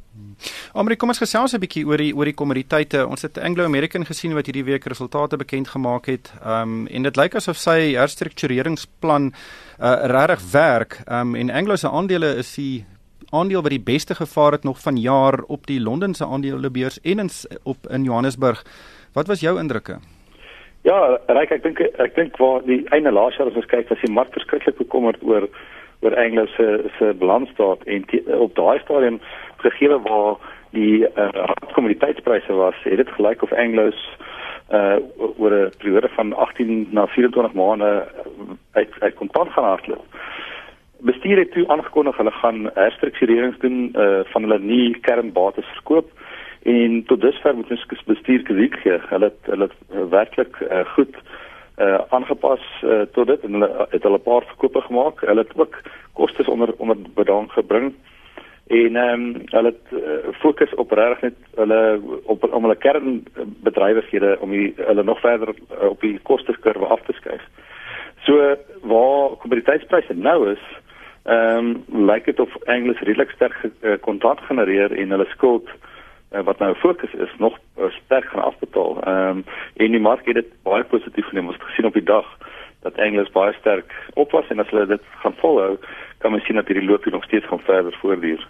Amrie, 0.73 0.97
kom 0.97 1.09
ons 1.09 1.19
gesels 1.19 1.53
'n 1.53 1.59
bietjie 1.59 1.85
oor 1.85 1.97
die 1.97 2.13
oor 2.15 2.25
die 2.25 2.33
kommoditeite. 2.33 3.07
Ons 3.07 3.21
het 3.21 3.37
Anglo 3.37 3.63
American 3.65 4.05
gesien 4.05 4.33
wat 4.33 4.45
hierdie 4.45 4.65
week 4.65 4.85
resultate 4.85 5.37
bekend 5.37 5.67
gemaak 5.67 6.05
het. 6.05 6.33
Ehm 6.43 6.61
um, 6.61 6.87
en 6.87 7.03
dit 7.03 7.17
lyk 7.17 7.35
asof 7.35 7.57
sy 7.57 7.93
herstruktureringsplan 7.93 9.33
uh 9.79 9.95
regtig 10.05 10.51
werk. 10.51 11.01
Ehm 11.07 11.33
um, 11.33 11.35
en 11.35 11.49
Anglo 11.49 11.75
se 11.75 11.87
aandele 11.89 12.35
is 12.37 12.55
die 12.55 12.85
aandeel 13.33 13.61
wat 13.61 13.73
die 13.73 13.81
beste 13.93 14.15
gevaar 14.15 14.51
het 14.51 14.63
nog 14.63 14.79
van 14.79 14.97
jaar 14.97 15.39
op 15.47 15.67
die 15.67 15.79
Londense 15.79 16.25
aandelebeurs 16.25 17.01
en 17.01 17.19
in, 17.19 17.29
op 17.63 17.77
in 17.89 18.03
Johannesburg. 18.03 18.63
Wat 19.13 19.27
was 19.27 19.39
jou 19.39 19.59
indrukke? 19.59 19.97
Ja, 20.83 21.19
Ryk, 21.27 21.51
ek 21.51 21.63
dink 21.63 21.79
ek 21.79 22.15
dink 22.15 22.37
waar 22.37 22.63
die 22.67 22.81
einde 22.91 23.11
laas 23.11 23.37
jaar 23.39 23.47
as 23.47 23.55
ons 23.55 23.69
kyk 23.71 23.89
was 23.89 24.01
die 24.03 24.11
mark 24.11 24.33
verskriklik 24.35 24.77
bekommerd 24.77 25.21
oor 25.23 25.47
oor 26.03 26.17
Anglo 26.17 26.45
se 26.45 26.83
se 26.97 27.13
balansstaat 27.19 27.83
en 27.83 28.05
op 28.39 28.55
daai 28.55 28.79
stadium 28.79 29.19
gegee 29.63 29.97
waar 30.07 30.35
die 30.73 31.05
uh, 31.15 31.49
kommoditeitspryse 31.73 32.53
was, 32.53 32.75
het 32.83 32.97
dit 32.97 33.09
gelyk 33.17 33.43
of 33.43 33.53
Anglo's 33.53 34.01
uh 34.71 34.95
oor 35.37 35.53
'n 35.53 35.71
periode 35.77 36.09
van 36.15 36.33
18 36.33 36.87
na 36.91 37.07
24 37.07 37.53
maande 37.53 38.07
uit 38.71 38.89
uit 38.99 39.13
kontant 39.13 39.49
gaan 39.51 39.63
hardloop. 39.63 40.05
Bestuur 40.99 41.37
het 41.37 41.51
toe 41.51 41.67
aangekondig 41.67 42.17
hulle 42.17 42.31
gaan 42.31 42.69
herstrukturerings 42.73 43.59
doen 43.59 43.93
uh 43.95 44.19
van 44.23 44.41
hulle 44.41 44.59
nie 44.59 44.99
kernbates 44.99 45.65
verkoop 45.65 46.09
en 46.63 47.03
tot 47.05 47.21
dusver 47.21 47.55
moet 47.55 47.71
ons 47.71 48.03
bestuur 48.05 48.41
krediet 48.43 48.75
gee. 48.75 48.99
Hulle 49.09 49.25
het, 49.25 49.41
hulle 49.45 49.69
het 49.69 50.09
werklik 50.09 50.57
uh, 50.59 50.85
goed 50.95 51.15
uh 51.15 51.32
aangepas 52.09 52.61
uh, 52.83 53.01
tot 53.11 53.27
dit 53.27 53.43
en 53.43 53.53
hulle 53.53 53.87
het 53.89 54.03
hulle 54.03 54.17
'n 54.17 54.21
paar 54.21 54.43
verkope 54.45 54.81
gemaak. 54.81 55.21
Hulle 55.21 55.41
het 55.41 55.57
ook 55.57 55.81
kostes 56.13 56.47
onder 56.47 56.73
onder 56.77 56.97
bedang 57.15 57.51
gebring 57.51 57.93
en 58.67 58.95
ehm 58.95 59.21
um, 59.21 59.41
hulle 59.45 59.73
het 59.73 60.01
uh, 60.01 60.33
fokus 60.33 60.73
op 60.73 60.91
regtig 60.91 61.21
net 61.21 61.35
hulle 61.55 62.01
op 62.23 62.53
om 62.53 62.61
hulle 62.61 62.75
kernbedrywighede 62.75 64.37
om 64.39 64.49
die, 64.49 64.73
hulle 64.77 65.03
nog 65.03 65.19
verder 65.19 65.49
uh, 65.49 65.89
op 65.89 66.01
die 66.01 66.19
kosteskurwe 66.23 66.85
af 66.85 67.01
te 67.01 67.13
skuif. 67.13 67.43
So 68.23 68.55
waar 68.81 69.35
kommoditeitspryse 69.37 70.13
nou 70.13 70.51
is, 70.51 70.63
ehm 71.23 71.57
um, 71.89 72.05
lyk 72.05 72.25
dit 72.25 72.39
of 72.39 72.63
Anglo 72.65 72.93
redelik 72.99 73.29
sterk 73.29 73.69
uh, 73.81 73.97
kontant 73.99 74.39
genereer 74.39 74.91
en 74.91 75.09
hulle 75.09 75.25
skuld 75.25 75.67
uh, 75.67 75.92
wat 76.41 76.59
nou 76.59 76.75
fokus 76.75 77.13
is 77.13 77.33
nog 77.37 77.57
uh, 77.77 77.85
sterk 78.05 78.25
gaan 78.25 78.43
afbetaal. 78.43 79.01
Ehm 79.03 79.37
um, 79.37 79.45
en 79.75 79.91
die 79.91 79.99
mark 79.99 80.25
het 80.25 80.35
dit 80.35 80.51
baie 80.63 80.83
positief 80.83 81.25
geneem. 81.25 81.45
Ons 81.45 81.55
het 81.55 81.65
gesien 81.65 81.85
op 81.85 81.93
die 81.93 82.03
dag 82.03 82.37
dat 82.81 82.95
Engels 82.95 83.31
baie 83.31 83.53
sterk 83.53 83.93
op 84.13 84.31
was 84.31 84.47
en 84.47 84.59
as 84.59 84.69
hulle 84.69 84.85
dit 84.85 85.01
gaan 85.21 85.35
volhou, 85.35 85.77
kan 86.23 86.31
mens 86.31 86.45
sien 86.47 86.55
dat 86.55 86.69
hierdie 86.71 86.87
loopie 86.87 87.11
nog 87.11 87.23
steeds 87.27 87.47
gaan 87.51 87.59
verder 87.67 87.95
voortduur. 88.01 88.47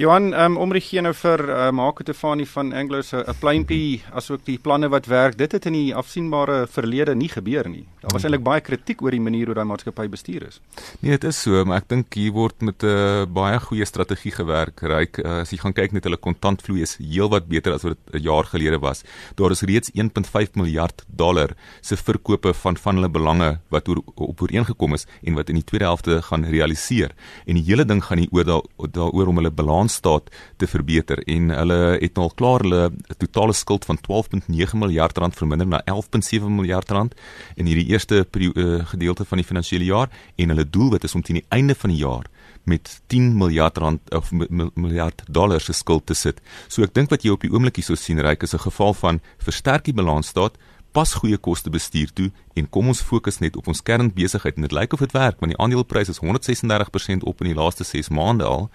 Johan, 0.00 0.32
um, 0.32 0.56
om 0.56 0.72
regie 0.72 1.02
nou 1.04 1.12
vir 1.12 1.42
uh, 1.44 1.68
Marco 1.76 2.04
Tefani 2.08 2.46
van 2.48 2.72
Anglo 2.72 3.02
se 3.04 3.18
'n 3.20 3.34
pleintjie 3.40 4.00
asook 4.12 4.44
die 4.44 4.58
planne 4.58 4.88
wat 4.88 5.06
werk, 5.06 5.36
dit 5.36 5.52
het 5.52 5.66
in 5.66 5.72
die 5.76 5.94
afsienbare 5.94 6.66
verlede 6.66 7.14
nie 7.14 7.28
gebeur 7.28 7.68
nie. 7.68 7.84
Daar 8.00 8.14
was 8.16 8.24
eintlik 8.24 8.42
baie 8.42 8.60
kritiek 8.60 9.02
oor 9.02 9.10
die 9.10 9.20
manier 9.20 9.46
hoe 9.46 9.54
daai 9.54 9.68
maatskappy 9.68 10.08
bestuur 10.08 10.46
is. 10.48 10.60
Nee, 11.00 11.10
dit 11.10 11.24
is 11.24 11.42
so, 11.42 11.64
maar 11.64 11.82
ek 11.82 11.88
dink 11.88 12.14
hier 12.14 12.32
word 12.32 12.62
met 12.62 12.82
'n 12.82 12.86
uh, 12.86 13.26
baie 13.26 13.58
goeie 13.60 13.84
strategie 13.84 14.32
gewerk. 14.32 14.80
Ryk, 14.82 15.18
uh, 15.18 15.40
as 15.40 15.50
jy 15.50 15.58
gaan 15.58 15.72
kyk 15.72 15.92
net 15.92 16.04
hulle 16.04 16.16
kontantvloei 16.16 16.82
is 16.82 16.96
heelwat 16.96 17.46
beter 17.48 17.72
as 17.72 17.82
wat 17.82 17.98
dit 18.06 18.14
'n 18.14 18.24
jaar 18.24 18.44
gelede 18.44 18.80
was. 18.80 19.04
Daar 19.36 19.50
is 19.50 19.62
reeds 19.62 19.90
1.5 19.94 20.54
miljard 20.54 21.04
dollar 21.08 21.50
se 21.82 21.96
verkope 21.96 22.54
van 22.54 22.76
van 22.76 22.94
hulle 22.94 23.08
belange 23.08 23.60
wat 23.68 23.88
oor, 23.88 24.00
op 24.14 24.40
ooreengekom 24.42 24.94
is 24.94 25.06
en 25.22 25.34
wat 25.34 25.48
in 25.48 25.60
die 25.60 25.64
tweede 25.64 25.84
helfte 25.84 26.22
gaan 26.22 26.44
realiseer 26.44 27.01
gebeur 27.02 27.14
en 27.46 27.58
die 27.58 27.64
hele 27.66 27.84
ding 27.84 28.02
gaan 28.02 28.18
hier 28.18 28.30
oor 28.32 28.62
daaroor 28.92 29.30
om 29.30 29.40
hulle 29.40 29.50
balansstaat 29.50 30.30
te 30.58 30.66
verbeter 30.66 31.22
en 31.26 31.50
hulle 31.50 31.98
het 32.00 32.18
al 32.18 32.30
klaar 32.36 32.62
hulle 32.62 32.90
totale 33.18 33.52
skuld 33.52 33.84
van 33.84 33.98
12.9 33.98 34.78
miljard 34.78 35.18
rand 35.18 35.36
verminder 35.36 35.66
na 35.66 35.82
11.7 35.90 36.48
miljard 36.48 36.90
rand 36.90 37.14
in 37.56 37.66
hierdie 37.66 37.90
eerste 37.92 38.24
uh, 38.24 38.84
gedeelte 38.86 39.24
van 39.24 39.38
die 39.38 39.46
finansiële 39.46 39.84
jaar 39.84 40.10
en 40.36 40.54
hulle 40.54 40.68
doelwit 40.68 41.04
is 41.04 41.14
om 41.14 41.22
teen 41.22 41.40
die 41.40 41.48
einde 41.50 41.74
van 41.74 41.90
die 41.90 42.02
jaar 42.02 42.28
met 42.64 43.00
10 43.10 43.32
miljard 43.36 43.78
rand 43.78 44.12
of 44.14 44.30
miljard 44.30 45.22
dollar 45.26 45.60
se 45.60 45.72
skuld 45.74 46.06
te 46.06 46.14
sit. 46.14 46.38
So 46.68 46.84
ek 46.86 46.94
dink 46.94 47.10
wat 47.10 47.24
jy 47.26 47.32
op 47.34 47.42
die 47.42 47.50
oomblik 47.50 47.80
hier 47.80 47.88
so 47.88 47.98
sien 47.98 48.22
ryk 48.22 48.44
is 48.46 48.54
'n 48.54 48.62
geval 48.62 48.94
van 48.94 49.20
versterk 49.42 49.84
die 49.84 49.94
balansstaat 49.94 50.54
pas 50.92 51.14
goeie 51.14 51.36
koste 51.36 51.70
bestuur 51.70 52.12
toe 52.12 52.30
en 52.54 52.68
kom 52.68 52.88
ons 52.92 53.02
fokus 53.02 53.40
net 53.40 53.56
op 53.56 53.68
ons 53.72 53.82
kernbesigheid 53.82 54.56
en 54.56 54.66
dit 54.68 54.74
lyk 54.76 54.92
of 54.92 55.04
dit 55.04 55.14
werk 55.16 55.40
want 55.40 55.54
die 55.54 55.60
aandeleprys 55.60 56.12
is 56.12 56.20
136% 56.20 57.24
op 57.28 57.40
in 57.40 57.52
die 57.52 57.58
laaste 57.58 57.84
6 57.84 58.12
maande 58.12 58.44
al. 58.44 58.68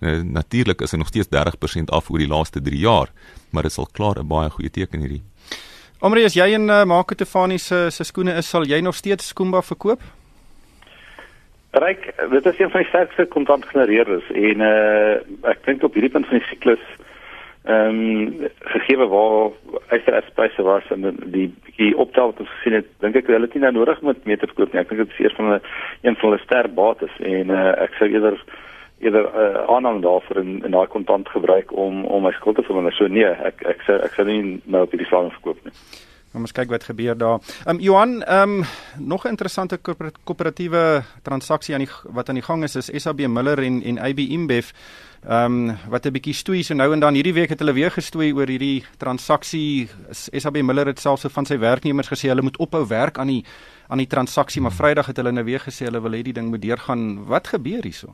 Nou, 0.00 0.22
Natuurlik 0.24 0.82
is 0.86 0.94
hy 0.94 0.98
nog 0.98 1.10
steeds 1.10 1.30
30% 1.34 1.90
af 1.94 2.10
oor 2.10 2.22
die 2.22 2.30
laaste 2.30 2.62
3 2.62 2.78
jaar, 2.78 3.10
maar 3.50 3.66
dit 3.66 3.72
is 3.72 3.78
al 3.78 3.88
klaar 3.92 4.18
'n 4.18 4.28
baie 4.28 4.50
goeie 4.50 4.70
teken 4.70 5.00
hierdie. 5.00 5.22
Omri, 6.00 6.24
as 6.24 6.34
jy 6.34 6.52
in 6.54 6.68
uh, 6.70 6.84
Marco 6.84 7.14
Tefani 7.14 7.58
se 7.58 7.90
se 7.90 8.04
skoene 8.04 8.36
is, 8.38 8.48
sal 8.48 8.64
jy 8.64 8.80
nog 8.80 8.94
steeds 8.94 9.28
Skumba 9.28 9.62
verkoop? 9.62 10.00
Ryk, 11.70 12.14
dit 12.30 12.46
is 12.46 12.58
een 12.58 12.70
van 12.70 12.80
die 12.80 12.88
sterkste 12.88 13.26
kontantgenereerders 13.26 14.30
en 14.30 14.62
uh, 14.64 15.50
ek 15.50 15.64
dink 15.66 15.82
op 15.82 15.94
hierdie 15.98 16.10
punt 16.10 16.26
van 16.30 16.38
die 16.38 16.46
siklus 16.46 16.84
ehm 17.68 17.98
um, 18.00 18.48
gegee 18.58 18.96
waar 18.96 19.50
eisterspryse 19.88 20.62
was 20.62 20.86
en 20.94 21.02
die 21.34 21.48
die 21.76 21.96
optel 21.96 22.30
wat 22.30 22.40
ons 22.40 22.54
gesien 22.56 22.78
het, 22.78 22.86
dink 23.04 23.16
ek 23.20 23.28
hulle 23.28 23.44
het 23.44 23.54
nie 23.54 23.62
nou 23.62 23.72
nodig 23.76 24.00
met 24.02 24.24
mee 24.24 24.36
te 24.40 24.48
verkoop 24.48 24.72
nie. 24.72 24.80
Ek 24.80 24.88
dink 24.88 25.02
dit 25.04 25.12
is 25.12 25.20
eers 25.24 25.36
van 25.36 25.52
'n 25.52 25.60
een 26.00 26.16
van 26.16 26.30
hulle 26.30 26.40
sterk 26.44 26.74
bates 26.74 27.14
en 27.20 27.52
uh, 27.52 27.72
ek 27.84 27.92
sou 27.98 28.08
eerder 28.08 28.40
eerder 28.98 29.24
uh, 29.24 29.68
aanname 29.74 30.00
daarvoor 30.00 30.40
in 30.40 30.64
in 30.64 30.70
daai 30.70 30.86
kontant 30.86 31.28
gebruik 31.28 31.72
om 31.72 32.04
om 32.04 32.22
my 32.22 32.32
skuld 32.32 32.56
te 32.56 32.62
verminder. 32.62 32.92
So 32.92 33.06
nee, 33.06 33.28
ek 33.50 33.62
ek 33.62 33.84
sê 33.86 34.00
ek 34.04 34.16
sê 34.16 34.24
nie 34.24 34.60
nou 34.64 34.82
op 34.82 34.90
hierdie 34.90 35.06
stadium 35.06 35.36
verkoop 35.36 35.60
nie. 35.64 35.74
Kom 36.32 36.44
ons 36.44 36.52
kyk 36.52 36.72
wat 36.72 36.84
gebeur 36.84 37.16
daar. 37.18 37.38
Ehm 37.66 37.76
um, 37.76 37.80
Johan, 37.80 38.22
ehm 38.22 38.58
um, 38.58 38.64
nog 39.12 39.24
'n 39.24 39.34
interessante 39.36 39.78
koöperatiewe 40.24 41.02
transaksie 41.22 41.74
aan 41.74 41.84
die 41.84 41.92
wat 42.16 42.28
aan 42.28 42.40
die 42.40 42.48
gang 42.48 42.64
is 42.64 42.76
is 42.76 43.02
SAB 43.02 43.20
Miller 43.28 43.58
en 43.58 43.82
en 43.82 43.98
AB 43.98 44.18
InBev. 44.18 44.72
Ehm 45.26 45.68
um, 45.68 45.76
wat 45.90 46.06
'n 46.06 46.12
bietjie 46.12 46.34
stoei 46.34 46.62
so 46.62 46.74
nou 46.74 46.92
en 46.92 47.00
dan 47.00 47.14
hierdie 47.14 47.34
week 47.34 47.48
het 47.48 47.58
hulle 47.58 47.72
weer 47.72 47.90
gestoei 47.90 48.32
oor 48.32 48.46
hierdie 48.46 48.84
transaksie. 48.98 49.88
SAB 50.10 50.62
Miller 50.62 50.86
het 50.86 51.00
selfs 51.00 51.26
van 51.28 51.46
sy 51.46 51.58
werknemers 51.58 52.08
gesê 52.08 52.28
hulle 52.28 52.42
moet 52.42 52.56
ophou 52.56 52.86
werk 52.86 53.18
aan 53.18 53.26
die 53.26 53.44
aan 53.88 54.02
die 54.02 54.06
transaksie, 54.06 54.60
maar 54.60 54.74
Vrydag 54.76 55.06
het 55.08 55.16
hulle 55.16 55.32
nou 55.32 55.44
weer 55.46 55.62
gesê 55.64 55.86
hulle 55.88 56.00
wil 56.04 56.12
hê 56.12 56.20
die 56.26 56.34
ding 56.36 56.50
moet 56.52 56.60
deurgaan. 56.60 57.24
Wat 57.28 57.48
gebeur 57.54 57.86
hierso? 57.88 58.12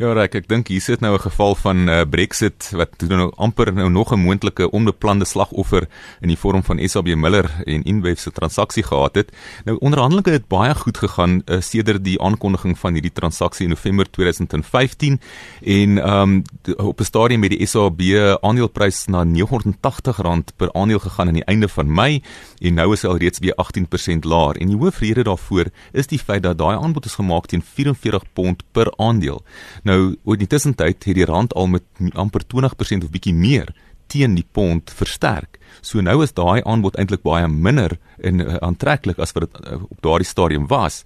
Ja, 0.00 0.14
Ryk, 0.16 0.38
ek 0.40 0.48
dink 0.48 0.70
hier 0.72 0.80
sit 0.80 1.02
nou 1.04 1.12
'n 1.14 1.20
geval 1.20 1.54
van 1.54 1.88
uh, 1.88 2.00
Brexit 2.08 2.70
wat 2.72 2.96
nou 3.08 3.28
amper 3.36 3.72
nou 3.72 3.90
nog 3.90 4.12
'n 4.12 4.24
moontlike 4.24 4.70
onbeplande 4.70 5.24
slagoffer 5.24 5.86
in 6.20 6.28
die 6.28 6.38
vorm 6.38 6.62
van 6.64 6.80
SAB 6.88 7.14
Miller 7.14 7.50
en 7.66 7.82
Inbev 7.84 8.18
se 8.18 8.30
transaksie 8.30 8.82
gehad 8.82 9.14
het. 9.14 9.32
Nou 9.64 9.76
onderhandelinge 9.80 10.32
het 10.32 10.48
baie 10.48 10.74
goed 10.74 10.98
gegaan 10.98 11.42
uh, 11.46 11.60
sedert 11.60 12.04
die 12.04 12.20
aankondiging 12.20 12.78
van 12.78 12.92
hierdie 12.92 13.12
transaksie 13.12 13.64
in 13.64 13.70
November 13.70 14.10
2015 14.10 15.20
en 15.60 16.08
um, 16.08 16.42
op 16.76 17.00
'n 17.00 17.04
stadium 17.04 17.40
met 17.40 17.50
die 17.50 17.66
SAB 17.66 18.00
aandeleprys 18.40 19.06
na 19.06 19.24
R980 19.24 20.56
per 20.56 20.72
aandeel 20.72 20.98
gegaan 20.98 21.28
aan 21.28 21.40
die 21.40 21.44
einde 21.44 21.68
van 21.68 21.92
Mei 21.92 22.22
en 22.60 22.74
nou 22.74 22.92
is 22.92 23.02
hy 23.02 23.08
al 23.08 23.16
reeds 23.16 23.38
weer 23.38 23.54
18% 23.54 24.24
laer 24.24 24.56
en 24.56 24.66
die 24.66 24.76
hoof 24.76 25.01
rede 25.02 25.26
daarvoor 25.26 25.70
is 25.92 26.06
die 26.10 26.18
feit 26.18 26.42
dat 26.42 26.58
daai 26.58 26.76
aanbod 26.76 27.06
is 27.10 27.18
gemaak 27.18 27.46
teen 27.50 27.62
44 27.62 28.24
pond 28.32 28.62
per 28.72 28.92
aandeel. 28.96 29.42
Nou, 29.82 30.16
oor 30.24 30.38
die 30.38 30.46
tussentyd 30.46 31.04
het 31.04 31.18
die 31.18 31.28
rand 31.28 31.54
al 31.54 31.66
met 31.66 31.82
amper 32.14 32.46
20% 32.54 33.06
of 33.06 33.10
bietjie 33.10 33.34
meer 33.34 33.74
teen 34.12 34.36
die 34.36 34.46
pond 34.52 34.92
versterk. 34.92 35.58
So 35.80 36.02
nou 36.04 36.18
is 36.22 36.34
daai 36.36 36.60
aanbod 36.68 36.98
eintlik 37.00 37.22
baie 37.24 37.48
minder 37.48 37.96
en 38.22 38.42
uh, 38.44 38.58
aantreklik 38.62 39.18
as 39.22 39.32
wat 39.34 39.46
dit 39.46 39.60
uh, 39.64 39.78
op 39.80 40.02
daardie 40.04 40.28
stadium 40.28 40.68
was. 40.70 41.02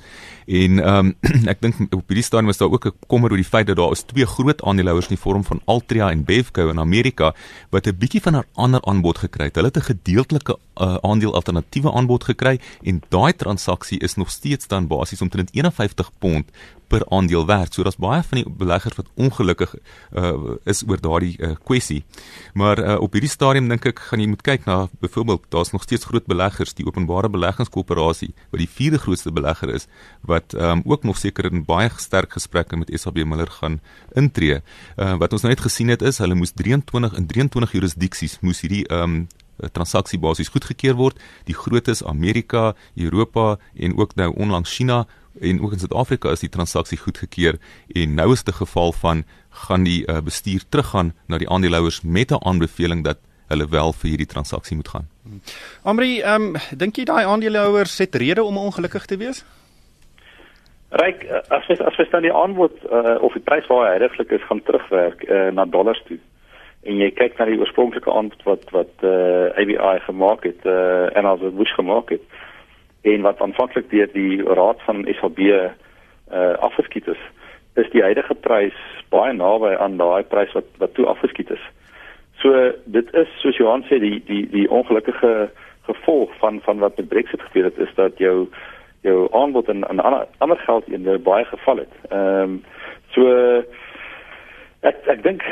En 0.46 0.80
ehm 0.82 1.12
um, 1.12 1.46
ek 1.52 1.62
dink 1.62 1.78
op 1.94 2.04
hierdie 2.10 2.26
stadium 2.26 2.50
is 2.52 2.60
daar 2.60 2.72
ook 2.72 2.88
'n 2.90 3.06
kommer 3.06 3.30
oor 3.30 3.40
die 3.40 3.52
feit 3.54 3.66
dat 3.70 3.78
daar 3.78 3.94
is 3.94 4.02
twee 4.02 4.26
groot 4.26 4.62
aandeelhouers 4.62 5.08
in 5.08 5.16
die 5.16 5.22
vorm 5.22 5.44
van 5.44 5.62
Altria 5.64 6.10
en 6.10 6.24
Bevco 6.24 6.68
in 6.68 6.80
Amerika 6.80 7.34
wat 7.70 7.86
'n 7.86 7.96
bietjie 7.98 8.22
van 8.22 8.36
'n 8.36 8.44
ander 8.54 8.82
aanbod 8.82 9.18
gekry 9.18 9.44
het. 9.44 9.54
Hulle 9.56 9.70
het 9.72 9.78
'n 9.78 9.92
gedeeltelike 9.92 10.58
uh, 10.76 10.96
aandeel 11.00 11.34
alternatiewe 11.34 11.92
aanbod 11.92 12.24
gekry 12.24 12.60
en 12.82 13.02
daai 13.08 13.32
transaksie 13.32 13.98
is 13.98 14.16
nog 14.16 14.30
steeds 14.30 14.66
dan 14.66 14.86
basies 14.86 15.22
omtrent 15.22 15.50
51 15.54 16.10
pond 16.18 16.50
per 16.88 17.04
aandeel 17.08 17.46
werd. 17.46 17.74
So 17.74 17.82
daar's 17.82 17.98
baie 18.00 18.22
van 18.22 18.40
die 18.40 18.46
beleggers 18.58 18.96
wat 18.96 19.08
ongelukkig 19.14 19.74
uh, 20.12 20.32
is 20.64 20.82
oor 20.86 21.00
daardie 21.00 21.34
uh, 21.38 21.54
kwessie. 21.64 22.04
Maar 22.54 22.82
uh, 22.82 22.98
op 23.00 23.12
hierdie 23.12 23.30
stadium 23.30 23.68
dink 23.68 23.86
ek 23.90 24.02
gaan 24.08 24.22
jy 24.22 24.28
moet 24.30 24.44
kyk 24.46 24.66
na 24.68 24.78
byvoorbeeld 25.02 25.48
daar's 25.54 25.72
nog 25.74 25.86
steeds 25.86 26.06
groot 26.08 26.26
beleggers, 26.26 26.74
die 26.78 26.86
Openbare 26.86 27.30
Beleggingskoöperasie 27.32 28.32
wat 28.50 28.62
die 28.62 28.70
vierde 28.70 29.00
grootste 29.02 29.32
belegger 29.32 29.72
is 29.74 29.88
wat 30.26 30.54
um, 30.54 30.82
ook 30.84 31.04
nog 31.04 31.18
seker 31.18 31.50
in 31.50 31.64
baie 31.66 31.90
sterk 31.96 32.36
gesprekke 32.36 32.76
met 32.76 32.90
SAB 32.94 33.22
Miller 33.24 33.50
gaan 33.50 33.80
intree. 34.14 34.60
Uh, 34.96 35.16
wat 35.20 35.32
ons 35.32 35.42
nou 35.42 35.52
net 35.52 35.64
gesien 35.64 35.90
het 35.92 36.02
is 36.02 36.18
hulle 36.22 36.38
moes 36.38 36.54
23 36.56 37.16
in 37.18 37.26
23 37.26 37.76
jurisdiksies 37.78 38.38
moes 38.42 38.62
hierdie 38.64 38.84
um, 38.92 39.26
transaksie 39.72 40.18
basies 40.20 40.50
goedgekeur 40.52 40.96
word. 40.98 41.20
Die 41.48 41.56
grootes 41.56 42.04
Amerika, 42.04 42.74
Europa 42.94 43.56
en 43.74 43.96
ook 43.96 44.14
nou 44.14 44.32
onlangs 44.36 44.74
China 44.74 45.04
en 45.40 45.60
ook 45.62 45.72
in 45.72 45.78
Suid-Afrika 45.78 46.30
is 46.30 46.40
die 46.40 46.48
transaksie 46.48 46.98
goedgekeur 46.98 47.58
en 47.94 48.14
nou 48.14 48.32
is 48.32 48.44
dit 48.44 48.54
'n 48.54 48.58
geval 48.58 48.92
van 48.92 49.24
gaan 49.50 49.84
die 49.84 50.04
uh, 50.06 50.20
bestuur 50.20 50.62
teruggaan 50.68 51.14
na 51.26 51.38
die 51.38 51.48
aandeelhouers 51.48 52.02
met 52.02 52.30
'n 52.30 52.44
aanbeveling 52.44 53.04
dat 53.04 53.18
hulle 53.48 53.68
wel 53.70 53.92
vir 53.92 54.08
hierdie 54.08 54.26
transaksie 54.26 54.76
moet 54.76 54.88
gaan. 54.88 55.08
Amri, 55.82 56.20
ehm 56.20 56.42
um, 56.42 56.54
dink 56.76 56.96
jy 56.96 57.04
daai 57.04 57.24
aandeelhouers 57.24 57.98
het 57.98 58.14
rede 58.14 58.42
om 58.42 58.56
ongelukkig 58.56 59.06
te 59.06 59.16
wees? 59.16 59.44
Ryk 60.90 61.26
as 61.48 61.66
jy 61.66 61.76
as 61.82 61.96
jy 61.96 62.06
dan 62.10 62.22
die 62.22 62.34
aanbod 62.34 62.72
uh, 62.90 63.16
of 63.20 63.32
die 63.32 63.42
prys 63.42 63.66
waar 63.66 63.86
hy 63.86 63.98
heiliglik 63.98 64.30
is 64.30 64.46
gaan 64.48 64.62
terugwerk 64.62 65.22
uh, 65.28 65.50
na 65.52 65.64
dollars 65.64 66.02
toe 66.06 66.18
en 66.86 67.00
jy 67.02 67.10
kyk 67.18 67.38
na 67.38 67.48
die 67.48 67.58
oorspronklike 67.58 68.12
aanbod 68.12 68.42
wat 68.46 68.70
wat 68.74 69.02
uh, 69.02 69.50
ABI 69.58 69.98
gemaak 70.06 70.46
het 70.46 70.66
uh, 70.66 71.10
en 71.18 71.26
as 71.26 71.42
dit 71.42 71.54
moes 71.58 71.74
gemaak 71.74 72.14
het 72.14 72.22
en 73.06 73.22
wat 73.22 73.40
aanvanklik 73.40 73.90
deur 73.90 74.08
die 74.12 74.42
raad 74.42 74.82
van 74.86 75.06
SAB 75.20 75.38
uh, 75.38 75.70
afgeskiet 76.68 77.06
is 77.08 77.22
is 77.76 77.90
die 77.92 78.02
huidige 78.02 78.34
prys 78.34 78.76
baie 79.12 79.32
naby 79.36 79.74
aan 79.76 79.98
daai 80.00 80.24
prys 80.24 80.52
wat 80.56 80.68
wat 80.82 80.94
toe 80.96 81.06
afgeskiet 81.06 81.50
is. 81.52 81.64
So 82.40 82.72
dit 82.84 83.12
is 83.14 83.28
soos 83.42 83.58
Johan 83.60 83.84
sê 83.88 84.00
die 84.02 84.18
die 84.28 84.44
die 84.52 84.68
ongelukkige 84.70 85.50
gevolg 85.88 86.32
van 86.40 86.60
van 86.64 86.80
wat 86.84 86.96
met 86.96 87.08
Brexit 87.08 87.42
gebeur 87.42 87.68
het 87.70 87.78
is 87.78 87.92
dat 87.94 88.18
jou 88.18 88.48
jou 89.06 89.28
aanbod 89.32 89.68
en 89.68 89.84
en 89.88 90.00
ander 90.00 90.26
ander 90.38 90.58
geld 90.58 90.88
in 90.88 91.06
baie 91.22 91.44
geval 91.44 91.84
het. 91.84 91.92
Ehm 92.10 92.42
um, 92.42 92.62
so 93.14 93.28
ek 94.80 94.96
ek 95.06 95.22
dink 95.22 95.44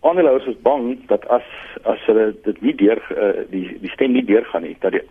aandeelhouers 0.00 0.46
is 0.46 0.62
bang 0.62 0.96
dat 1.08 1.26
as 1.28 1.48
as 1.82 2.06
hulle 2.06 2.32
dit 2.44 2.62
nie 2.62 2.74
deur 2.74 3.02
uh, 3.16 3.42
die 3.50 3.66
die 3.80 3.92
stem 3.94 4.12
nie 4.12 4.24
deurgaan 4.24 4.62
nie 4.66 4.76
dat 4.80 4.96
die 4.96 5.04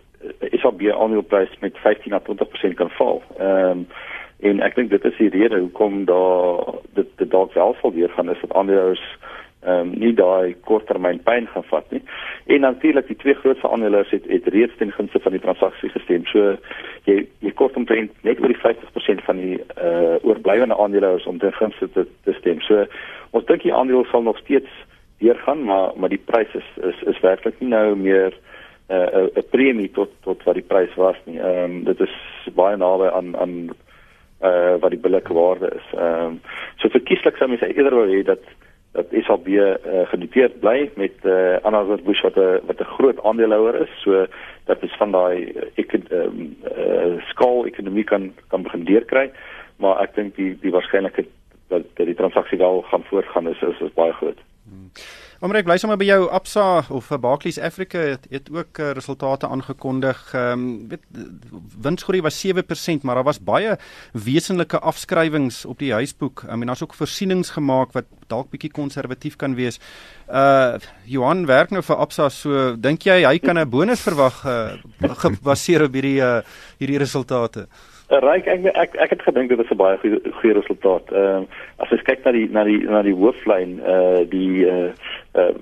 SAB 0.62 0.82
aandeleprys 0.94 1.58
met 1.60 1.78
15 1.78 2.10
na 2.10 2.20
20% 2.20 2.74
kan 2.80 2.90
val. 2.90 3.22
Ehm 3.38 3.70
um, 3.70 3.86
en 4.42 4.58
ek 4.66 4.74
dink 4.74 4.90
dit 4.90 5.04
is 5.06 5.18
die 5.20 5.30
rede 5.30 5.60
hoekom 5.62 6.00
daar 6.04 6.74
dit 6.98 7.10
dit 7.20 7.30
dalk 7.30 7.52
wel 7.54 7.76
sal 7.78 7.92
weer 7.94 8.10
gaan 8.10 8.30
is 8.30 8.40
dat 8.40 8.54
aandeelhouers 8.58 9.04
ehm 9.62 9.78
um, 9.78 9.90
nie 10.02 10.10
daai 10.18 10.56
korttermyn 10.66 11.20
pyn 11.22 11.46
gaan 11.46 11.66
vat 11.70 11.90
nie. 11.94 12.02
En 12.46 12.60
natuurlik 12.66 13.06
die 13.06 13.16
twee 13.16 13.34
grootste 13.34 13.70
aandeelhouers 13.70 14.10
het 14.10 14.26
het 14.26 14.46
reeds 14.54 14.74
ten 14.76 14.90
gunste 14.92 15.20
van 15.22 15.32
die 15.32 15.40
transaksie 15.40 15.90
gestem. 15.94 16.26
So 16.26 16.56
jy 17.06 17.26
jy 17.38 17.52
kort 17.60 17.76
omtrent 17.78 18.10
net 18.26 18.42
oor 18.42 18.50
die 18.50 18.62
50% 18.64 19.22
van 19.28 19.38
die 19.38 19.60
uh, 19.60 20.18
oorblywende 20.22 20.76
aandeelhouers 20.76 21.26
om 21.30 21.38
ten 21.38 21.54
gunste 21.60 21.90
te, 21.92 22.06
te 22.24 22.34
stem. 22.40 22.60
So 22.66 22.86
ons 23.30 23.46
dink 23.46 23.62
die 23.62 23.74
aandeel 23.74 24.04
sal 24.10 24.26
nog 24.26 24.42
steeds 24.42 24.82
deurgaan, 25.22 25.62
maar 25.64 25.94
maar 25.96 26.10
die 26.10 26.24
prys 26.32 26.54
is 26.54 26.68
is 26.90 27.02
is 27.14 27.20
werklik 27.20 27.60
nie 27.60 27.70
nou 27.70 27.94
meer 27.96 28.34
eh, 28.34 28.51
'n 28.92 29.18
uh, 29.18 29.28
'n 29.40 29.48
premie 29.50 29.90
tot 29.90 30.10
tot 30.22 30.42
wat 30.44 30.54
die 30.54 30.68
prys 30.72 30.94
was 30.94 31.16
nie. 31.24 31.38
Ehm 31.38 31.64
um, 31.64 31.84
dit 31.84 32.00
is 32.00 32.14
baie 32.54 32.76
naby 32.76 33.08
aan 33.08 33.36
aan 33.36 33.54
eh 34.40 34.48
uh, 34.48 34.74
wat 34.80 34.90
die 34.90 35.04
billike 35.06 35.32
waarde 35.32 35.68
is. 35.80 35.86
Ehm 35.94 36.24
um, 36.24 36.40
so 36.76 36.88
verkieslik 36.88 37.36
sou 37.36 37.48
mens 37.48 37.62
eerder 37.62 37.94
wou 37.94 38.08
hê 38.08 38.22
dat 38.22 38.44
dat 38.92 39.06
SAB 39.10 39.46
uh, 39.46 39.72
eh, 39.72 40.08
genoteerd 40.08 40.60
bly 40.60 40.90
met 41.00 41.12
uh, 41.24 41.54
eh, 41.54 41.64
Anheuser 41.64 42.02
Busch 42.04 42.22
wat 42.22 42.36
'n 42.36 42.60
wat 42.66 42.80
'n 42.80 42.92
groot 42.96 43.22
aandeelhouer 43.22 43.80
is. 43.80 43.92
So 44.02 44.26
dat 44.64 44.82
is 44.82 44.96
van 44.96 45.10
daai 45.10 45.52
ek 45.74 45.92
uh, 45.92 46.28
uh, 46.76 47.22
skaal 47.32 47.66
ekonomie 47.66 48.04
kan 48.04 48.34
kan 48.48 48.62
begin 48.62 48.84
deurkry. 48.84 49.30
Maar 49.76 50.00
ek 50.00 50.14
dink 50.14 50.36
die 50.36 50.58
die 50.60 50.70
waarskynlikheid 50.70 51.28
dat, 51.68 51.82
dat 51.94 52.06
die 52.06 52.14
transaksie 52.14 52.58
wel 52.58 52.82
gaan 52.82 53.04
voortgaan 53.04 53.48
is 53.48 53.62
is, 53.62 53.80
is 53.80 53.94
baie 53.94 54.12
groot. 54.12 54.38
Hmm. 54.68 54.90
Maar 55.42 55.58
ek 55.58 55.66
bly 55.66 55.74
sommer 55.80 55.98
by 55.98 56.06
jou 56.06 56.28
Absa 56.30 56.64
of 56.94 57.08
eh, 57.10 57.18
Barclays 57.18 57.56
Africa 57.58 57.98
het, 58.12 58.28
het 58.30 58.46
ook 58.54 58.78
uh, 58.78 58.92
resultate 58.94 59.48
aangekondig. 59.50 60.20
Ehm 60.38 60.52
um, 60.52 60.88
weet 60.92 61.02
winsgroei 61.82 62.20
was 62.22 62.38
7%, 62.46 63.02
maar 63.02 63.18
daar 63.18 63.26
was 63.26 63.40
baie 63.42 63.74
wesenlike 64.12 64.78
afskrywings 64.78 65.64
op 65.64 65.82
die 65.82 65.90
huisboek. 65.92 66.44
I 66.46 66.54
mean 66.54 66.70
daar's 66.70 66.82
ook 66.82 66.94
voorsienings 66.94 67.50
gemaak 67.50 67.90
wat 67.92 68.06
dalk 68.30 68.52
bietjie 68.54 68.70
konservatief 68.70 69.36
kan 69.36 69.58
wees. 69.58 69.80
Uh 70.30 70.78
Johan 71.10 71.46
werk 71.50 71.74
nou 71.74 71.82
vir 71.82 71.96
Absa, 71.96 72.28
so 72.30 72.76
dink 72.76 73.02
jy 73.02 73.24
hy 73.26 73.38
kan 73.42 73.58
'n 73.58 73.70
bonus 73.70 74.06
verwag 74.06 74.44
uh, 74.46 74.78
gebaseer 75.24 75.88
op 75.90 75.98
hierdie 75.98 76.20
uh, 76.22 76.46
hierdie 76.78 77.02
resultate? 77.02 77.66
Ryk 78.12 78.46
ek 78.46 78.64
ek 78.76 78.96
ek 79.00 79.10
het 79.10 79.22
gedink 79.24 79.48
dit 79.48 79.58
is 79.58 79.70
'n 79.70 79.76
baie 79.76 79.96
goeie 79.98 80.20
goeie 80.40 80.54
resultaat. 80.54 81.12
Ehm 81.12 81.42
uh, 81.42 81.46
as 81.78 81.88
jy 81.88 81.96
kyk 82.04 82.24
na 82.24 82.32
die 82.32 82.48
na 82.50 82.64
die 82.64 82.82
na 82.84 83.02
die 83.02 83.14
hooflyn 83.14 83.80
eh 83.80 83.92
uh, 83.92 84.20
die 84.28 84.66
eh 84.68 84.92
uh, 85.34 85.48
uh, 85.48 85.54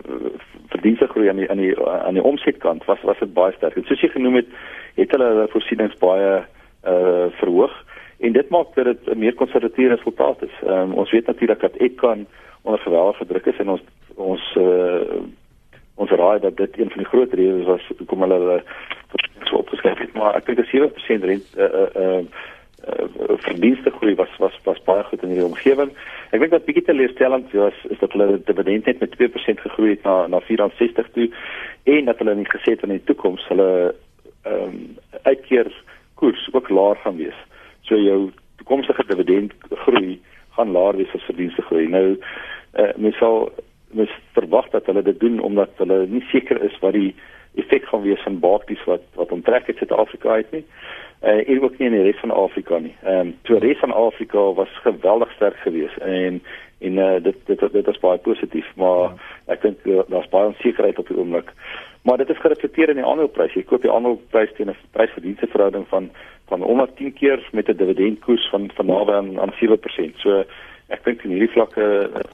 verdienste 0.69 1.07
groei 1.07 1.29
aan 1.29 1.37
die 1.37 1.51
aan 1.51 1.63
die 1.63 1.75
aan 1.79 2.15
die 2.15 2.23
omsetkant 2.23 2.85
was 2.85 2.99
was 3.03 3.19
dit 3.19 3.35
baie 3.35 3.53
sterk. 3.53 3.77
En 3.77 3.85
soos 3.85 4.01
jy 4.01 4.09
genoem 4.09 4.35
het, 4.35 4.47
het 4.95 5.11
hulle 5.11 5.29
hulle 5.29 5.49
voorsienings 5.49 5.99
baie 5.99 6.43
eh 6.83 6.93
uh, 6.93 7.27
verhoog 7.39 7.75
en 8.19 8.33
dit 8.33 8.49
maak 8.51 8.75
dat 8.75 8.85
dit 8.85 9.15
'n 9.15 9.19
meer 9.19 9.35
konservatiewe 9.35 9.95
resultaat 9.95 10.43
is. 10.43 10.57
Ehm 10.67 10.91
um, 10.91 10.93
ons 10.93 11.11
weet 11.11 11.27
natuurlik 11.27 11.61
dat 11.61 11.77
Edcon 11.77 12.27
onder 12.63 12.81
geweldige 12.81 13.27
druk 13.27 13.47
is 13.47 13.59
en 13.59 13.69
ons 13.69 13.83
ons 14.17 14.57
eh 14.57 14.63
uh, 14.63 15.23
ons 16.01 16.11
raai 16.11 16.41
dat 16.41 16.57
dit 16.57 16.79
een 16.79 16.91
van 16.93 17.03
die 17.03 17.11
groot 17.13 17.33
redes 17.33 17.67
was 17.69 17.91
hoekom 17.99 18.25
hulle 18.25 18.39
hulle 18.45 18.61
so 19.49 19.61
opgeskryf 19.63 19.99
het 19.99 20.15
maar 20.17 20.39
ek 20.39 20.47
dink 20.47 20.63
'n 20.63 20.71
7% 20.73 21.29
rent 21.31 21.47
eh 21.57 21.65
uh, 21.65 21.89
eh 22.05 22.25
uh, 22.89 23.37
verdienste 23.45 23.91
groei 23.91 24.15
was 24.15 24.37
was 24.39 24.57
was 24.65 24.83
baie 24.83 25.05
goed 25.05 25.23
in 25.23 25.35
die 25.35 25.45
omgewing. 25.45 25.91
Ek 26.31 26.41
dink 26.41 26.51
dat 26.51 26.65
bietjie 26.65 26.85
teleurstellend 26.85 27.53
was 27.53 27.77
is 27.93 27.99
dat 27.99 28.13
hulle 28.13 28.41
dividend 28.45 28.87
net 28.87 29.01
met 29.01 29.17
2% 29.21 29.65
gegroei 29.67 29.91
het 29.91 30.03
na 30.03 30.27
na 30.27 30.41
64 30.41 31.11
toe 31.13 31.29
en 31.85 32.05
dat 32.05 32.19
hulle 32.19 32.35
nie 32.35 32.49
gesê 32.49 32.77
het 32.77 32.83
in 32.83 32.97
die 32.97 33.05
toekoms 33.05 33.47
hulle 33.49 33.95
ehm 34.43 34.63
um, 34.65 34.97
uitkeer 35.23 35.69
koers 36.15 36.49
ook 36.53 36.69
laer 36.69 36.97
gaan 36.97 37.17
wees. 37.17 37.41
So 37.83 37.97
jou 37.97 38.31
toekomstige 38.57 39.05
dividend 39.07 39.53
groei 39.85 40.21
gaan 40.57 40.73
laer 40.73 40.97
wees 40.97 41.15
as 41.15 41.29
verdienste 41.29 41.63
groei. 41.63 41.87
Nou 41.89 42.17
uh, 42.17 42.93
mens 42.97 43.17
sal 43.17 43.53
mens 43.93 44.11
verwag 44.33 44.69
dat 44.71 44.87
hulle 44.87 45.03
dit 45.03 45.21
doen 45.21 45.41
omdat 45.41 45.71
hulle 45.77 46.07
nie 46.07 46.25
seker 46.31 46.63
is 46.63 46.79
wat 46.81 46.93
die 46.93 47.15
effek 47.55 47.85
gaan 47.85 48.03
wees 48.03 48.23
van 48.23 48.39
bates 48.39 48.85
wat 48.85 49.03
wat 49.15 49.33
onttrek 49.33 49.67
uit 49.69 49.77
Suid-Afrika 49.77 50.29
uit 50.29 50.51
nie. 50.51 50.65
Uh, 51.23 51.49
en 51.49 51.63
ook 51.63 51.79
nie 51.79 51.89
in 51.89 51.97
die 51.99 52.03
res 52.03 52.21
van 52.21 52.31
Afrika 52.31 52.79
nie. 52.79 52.95
Ehm 53.03 53.27
um, 53.27 53.35
toe 53.43 53.59
res 53.59 53.79
van 53.79 53.93
Afrika 53.93 54.53
was 54.53 54.81
geweldig 54.83 55.33
sterk 55.33 55.57
geweest 55.57 55.97
en 55.97 56.43
en 56.79 56.97
uh, 56.97 57.23
dit 57.23 57.37
dit 57.47 57.73
dit 57.73 57.89
is 57.89 57.99
baie 58.01 58.19
positief, 58.19 58.67
maar 58.77 58.99
ja. 58.99 59.15
ek 59.47 59.63
dink 59.63 59.85
uh, 59.85 60.01
daar's 60.09 60.31
baie 60.33 60.47
onsekerheid 60.53 60.99
op 60.99 61.09
die 61.09 61.17
oomblik. 61.17 61.53
Maar 62.03 62.17
dit 62.17 62.31
is 62.31 62.41
gereflekteer 62.41 62.89
in 62.89 62.97
die 63.03 63.05
aandeleprys. 63.05 63.53
Jy 63.53 63.67
koop 63.69 63.83
die 63.85 63.93
aandeleprys 63.93 64.55
teen 64.57 64.71
'n 64.73 64.77
prysverdienste 64.97 65.47
verhouding 65.47 65.87
van 65.89 66.11
van 66.49 66.63
onder 66.63 66.89
10 66.95 67.13
keer 67.13 67.49
met 67.53 67.69
'n 67.69 67.77
dividendkoers 67.77 68.49
van 68.51 68.71
van 68.75 68.87
naby 68.87 69.13
aan, 69.13 69.41
aan 69.41 69.53
7%. 69.61 70.17
So 70.17 70.45
ek 70.91 71.05
dink 71.07 71.25
in 71.25 71.35
hierdie 71.35 71.53
vlakke 71.55 71.87
uh, 72.11 72.25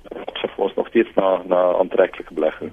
is 0.46 0.56
ons 0.56 0.76
nog 0.78 0.88
steeds 0.88 1.12
na 1.18 1.42
na 1.50 1.60
aantreklike 1.80 2.34
belegging. 2.34 2.72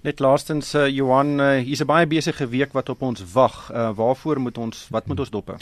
Net 0.00 0.18
laastens 0.18 0.74
uh, 0.74 0.86
Johan, 0.88 1.40
uh, 1.40 1.58
hier's 1.60 1.82
'n 1.82 1.86
baie 1.86 2.06
besige 2.06 2.48
week 2.48 2.72
wat 2.72 2.88
op 2.88 3.02
ons 3.02 3.20
wag. 3.32 3.70
Uh, 3.72 3.90
waarvoor 3.92 4.40
moet 4.40 4.58
ons 4.58 4.86
wat 4.90 5.06
moet 5.06 5.20
ons 5.20 5.30
dop 5.30 5.46
hou? 5.46 5.58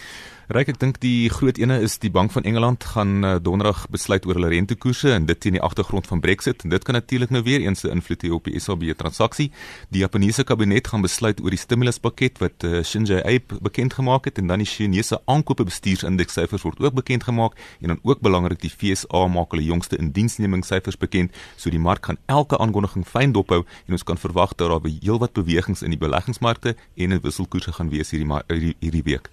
Ryk 0.48 0.68
ek 0.68 0.78
dink 0.80 1.00
die 1.02 1.28
groot 1.28 1.58
ene 1.58 1.80
is 1.82 1.98
die 1.98 2.08
Bank 2.08 2.30
van 2.32 2.46
Engeland 2.48 2.84
gaan 2.84 3.24
uh, 3.24 3.34
donderdag 3.42 3.88
besluit 3.90 4.26
oor 4.26 4.38
hulle 4.38 4.48
rentekoerse 4.48 5.10
en 5.12 5.26
dit 5.26 5.40
teen 5.40 5.58
die 5.58 5.62
agtergrond 5.62 6.06
van 6.06 6.20
Brexit 6.20 6.62
en 6.64 6.70
dit 6.70 6.84
kan 6.84 6.94
natuurlik 6.94 7.30
nou 7.30 7.42
weer 7.42 7.60
eens 7.60 7.82
'n 7.84 7.90
invloed 7.98 8.22
hê 8.22 8.30
op 8.32 8.44
die 8.44 8.60
SAB 8.60 8.94
transaksie. 8.96 9.50
Die 9.90 10.00
Japannese 10.00 10.44
kabinet 10.44 10.86
gaan 10.88 11.02
besluit 11.02 11.40
oor 11.40 11.50
die 11.50 11.58
stimuluspakket 11.58 12.38
wat 12.38 12.64
uh, 12.64 12.82
Shinji 12.82 13.18
Abe 13.18 13.58
bekend 13.60 13.94
gemaak 13.94 14.24
het 14.24 14.38
en 14.38 14.46
dan 14.46 14.58
die 14.58 14.66
Chinese 14.66 15.20
aankope 15.26 15.64
bestuursindeks 15.64 16.32
syfers 16.32 16.62
word 16.62 16.80
ook 16.80 16.94
bekend 16.94 17.24
gemaak 17.24 17.52
en 17.80 17.88
dan 17.88 18.00
ook 18.02 18.20
belangrik 18.20 18.60
die 18.60 18.70
FSA 18.70 19.26
maak 19.26 19.50
hulle 19.50 19.64
jongste 19.64 19.96
indiensnemingssyfers 19.96 20.96
bekend, 20.96 21.34
so 21.56 21.70
die 21.70 21.78
mark 21.78 22.06
gaan 22.06 22.18
elke 22.26 22.58
aankondiging 22.58 23.06
fyn 23.06 23.32
dophou 23.32 23.64
en 23.86 23.92
ons 23.92 24.02
kan 24.02 24.16
verwag 24.28 24.54
dat 24.54 24.68
daar 24.68 24.90
heelwat 24.90 25.32
bewegings 25.32 25.82
in 25.82 25.94
die 25.94 26.00
beleggingsmarkte 26.00 26.76
en 26.76 27.16
in 27.16 27.20
wisselkoerse 27.24 27.72
gaan 27.72 27.90
wees 27.90 28.12
hierdie 28.12 28.28
hierdie, 28.48 28.76
hierdie 28.80 29.02
week. 29.02 29.30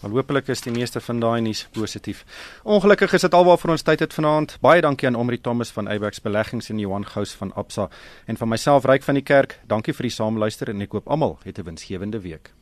Maar 0.00 0.10
hopelik 0.10 0.48
is 0.48 0.62
die 0.62 0.72
meeste 0.72 1.00
van 1.02 1.20
daai 1.20 1.40
nuus 1.42 1.64
positief. 1.74 2.24
Ongelukkig 2.62 3.12
is 3.18 3.26
dit 3.26 3.34
alwaar 3.34 3.58
vir 3.58 3.74
ons 3.74 3.82
tyd 3.82 4.04
het 4.04 4.14
vanaand. 4.14 4.54
Baie 4.62 4.82
dankie 4.84 5.08
aan 5.10 5.18
Omri 5.18 5.40
Thomas 5.40 5.74
van 5.74 5.90
Abex 5.90 6.22
Beleggings 6.22 6.70
en 6.70 6.78
Johan 6.78 7.06
Gous 7.06 7.34
van 7.40 7.52
Absa 7.54 7.88
en 8.26 8.36
van 8.36 8.48
myself 8.48 8.86
Ryk 8.86 9.02
van 9.02 9.18
die 9.18 9.26
Kerk. 9.26 9.58
Dankie 9.66 9.94
vir 9.94 10.10
die 10.10 10.14
saamluister 10.14 10.70
en 10.70 10.86
ek 10.86 10.94
koop 10.94 11.10
almal 11.10 11.38
'n 11.44 11.64
winsgewende 11.64 12.20
week. 12.20 12.57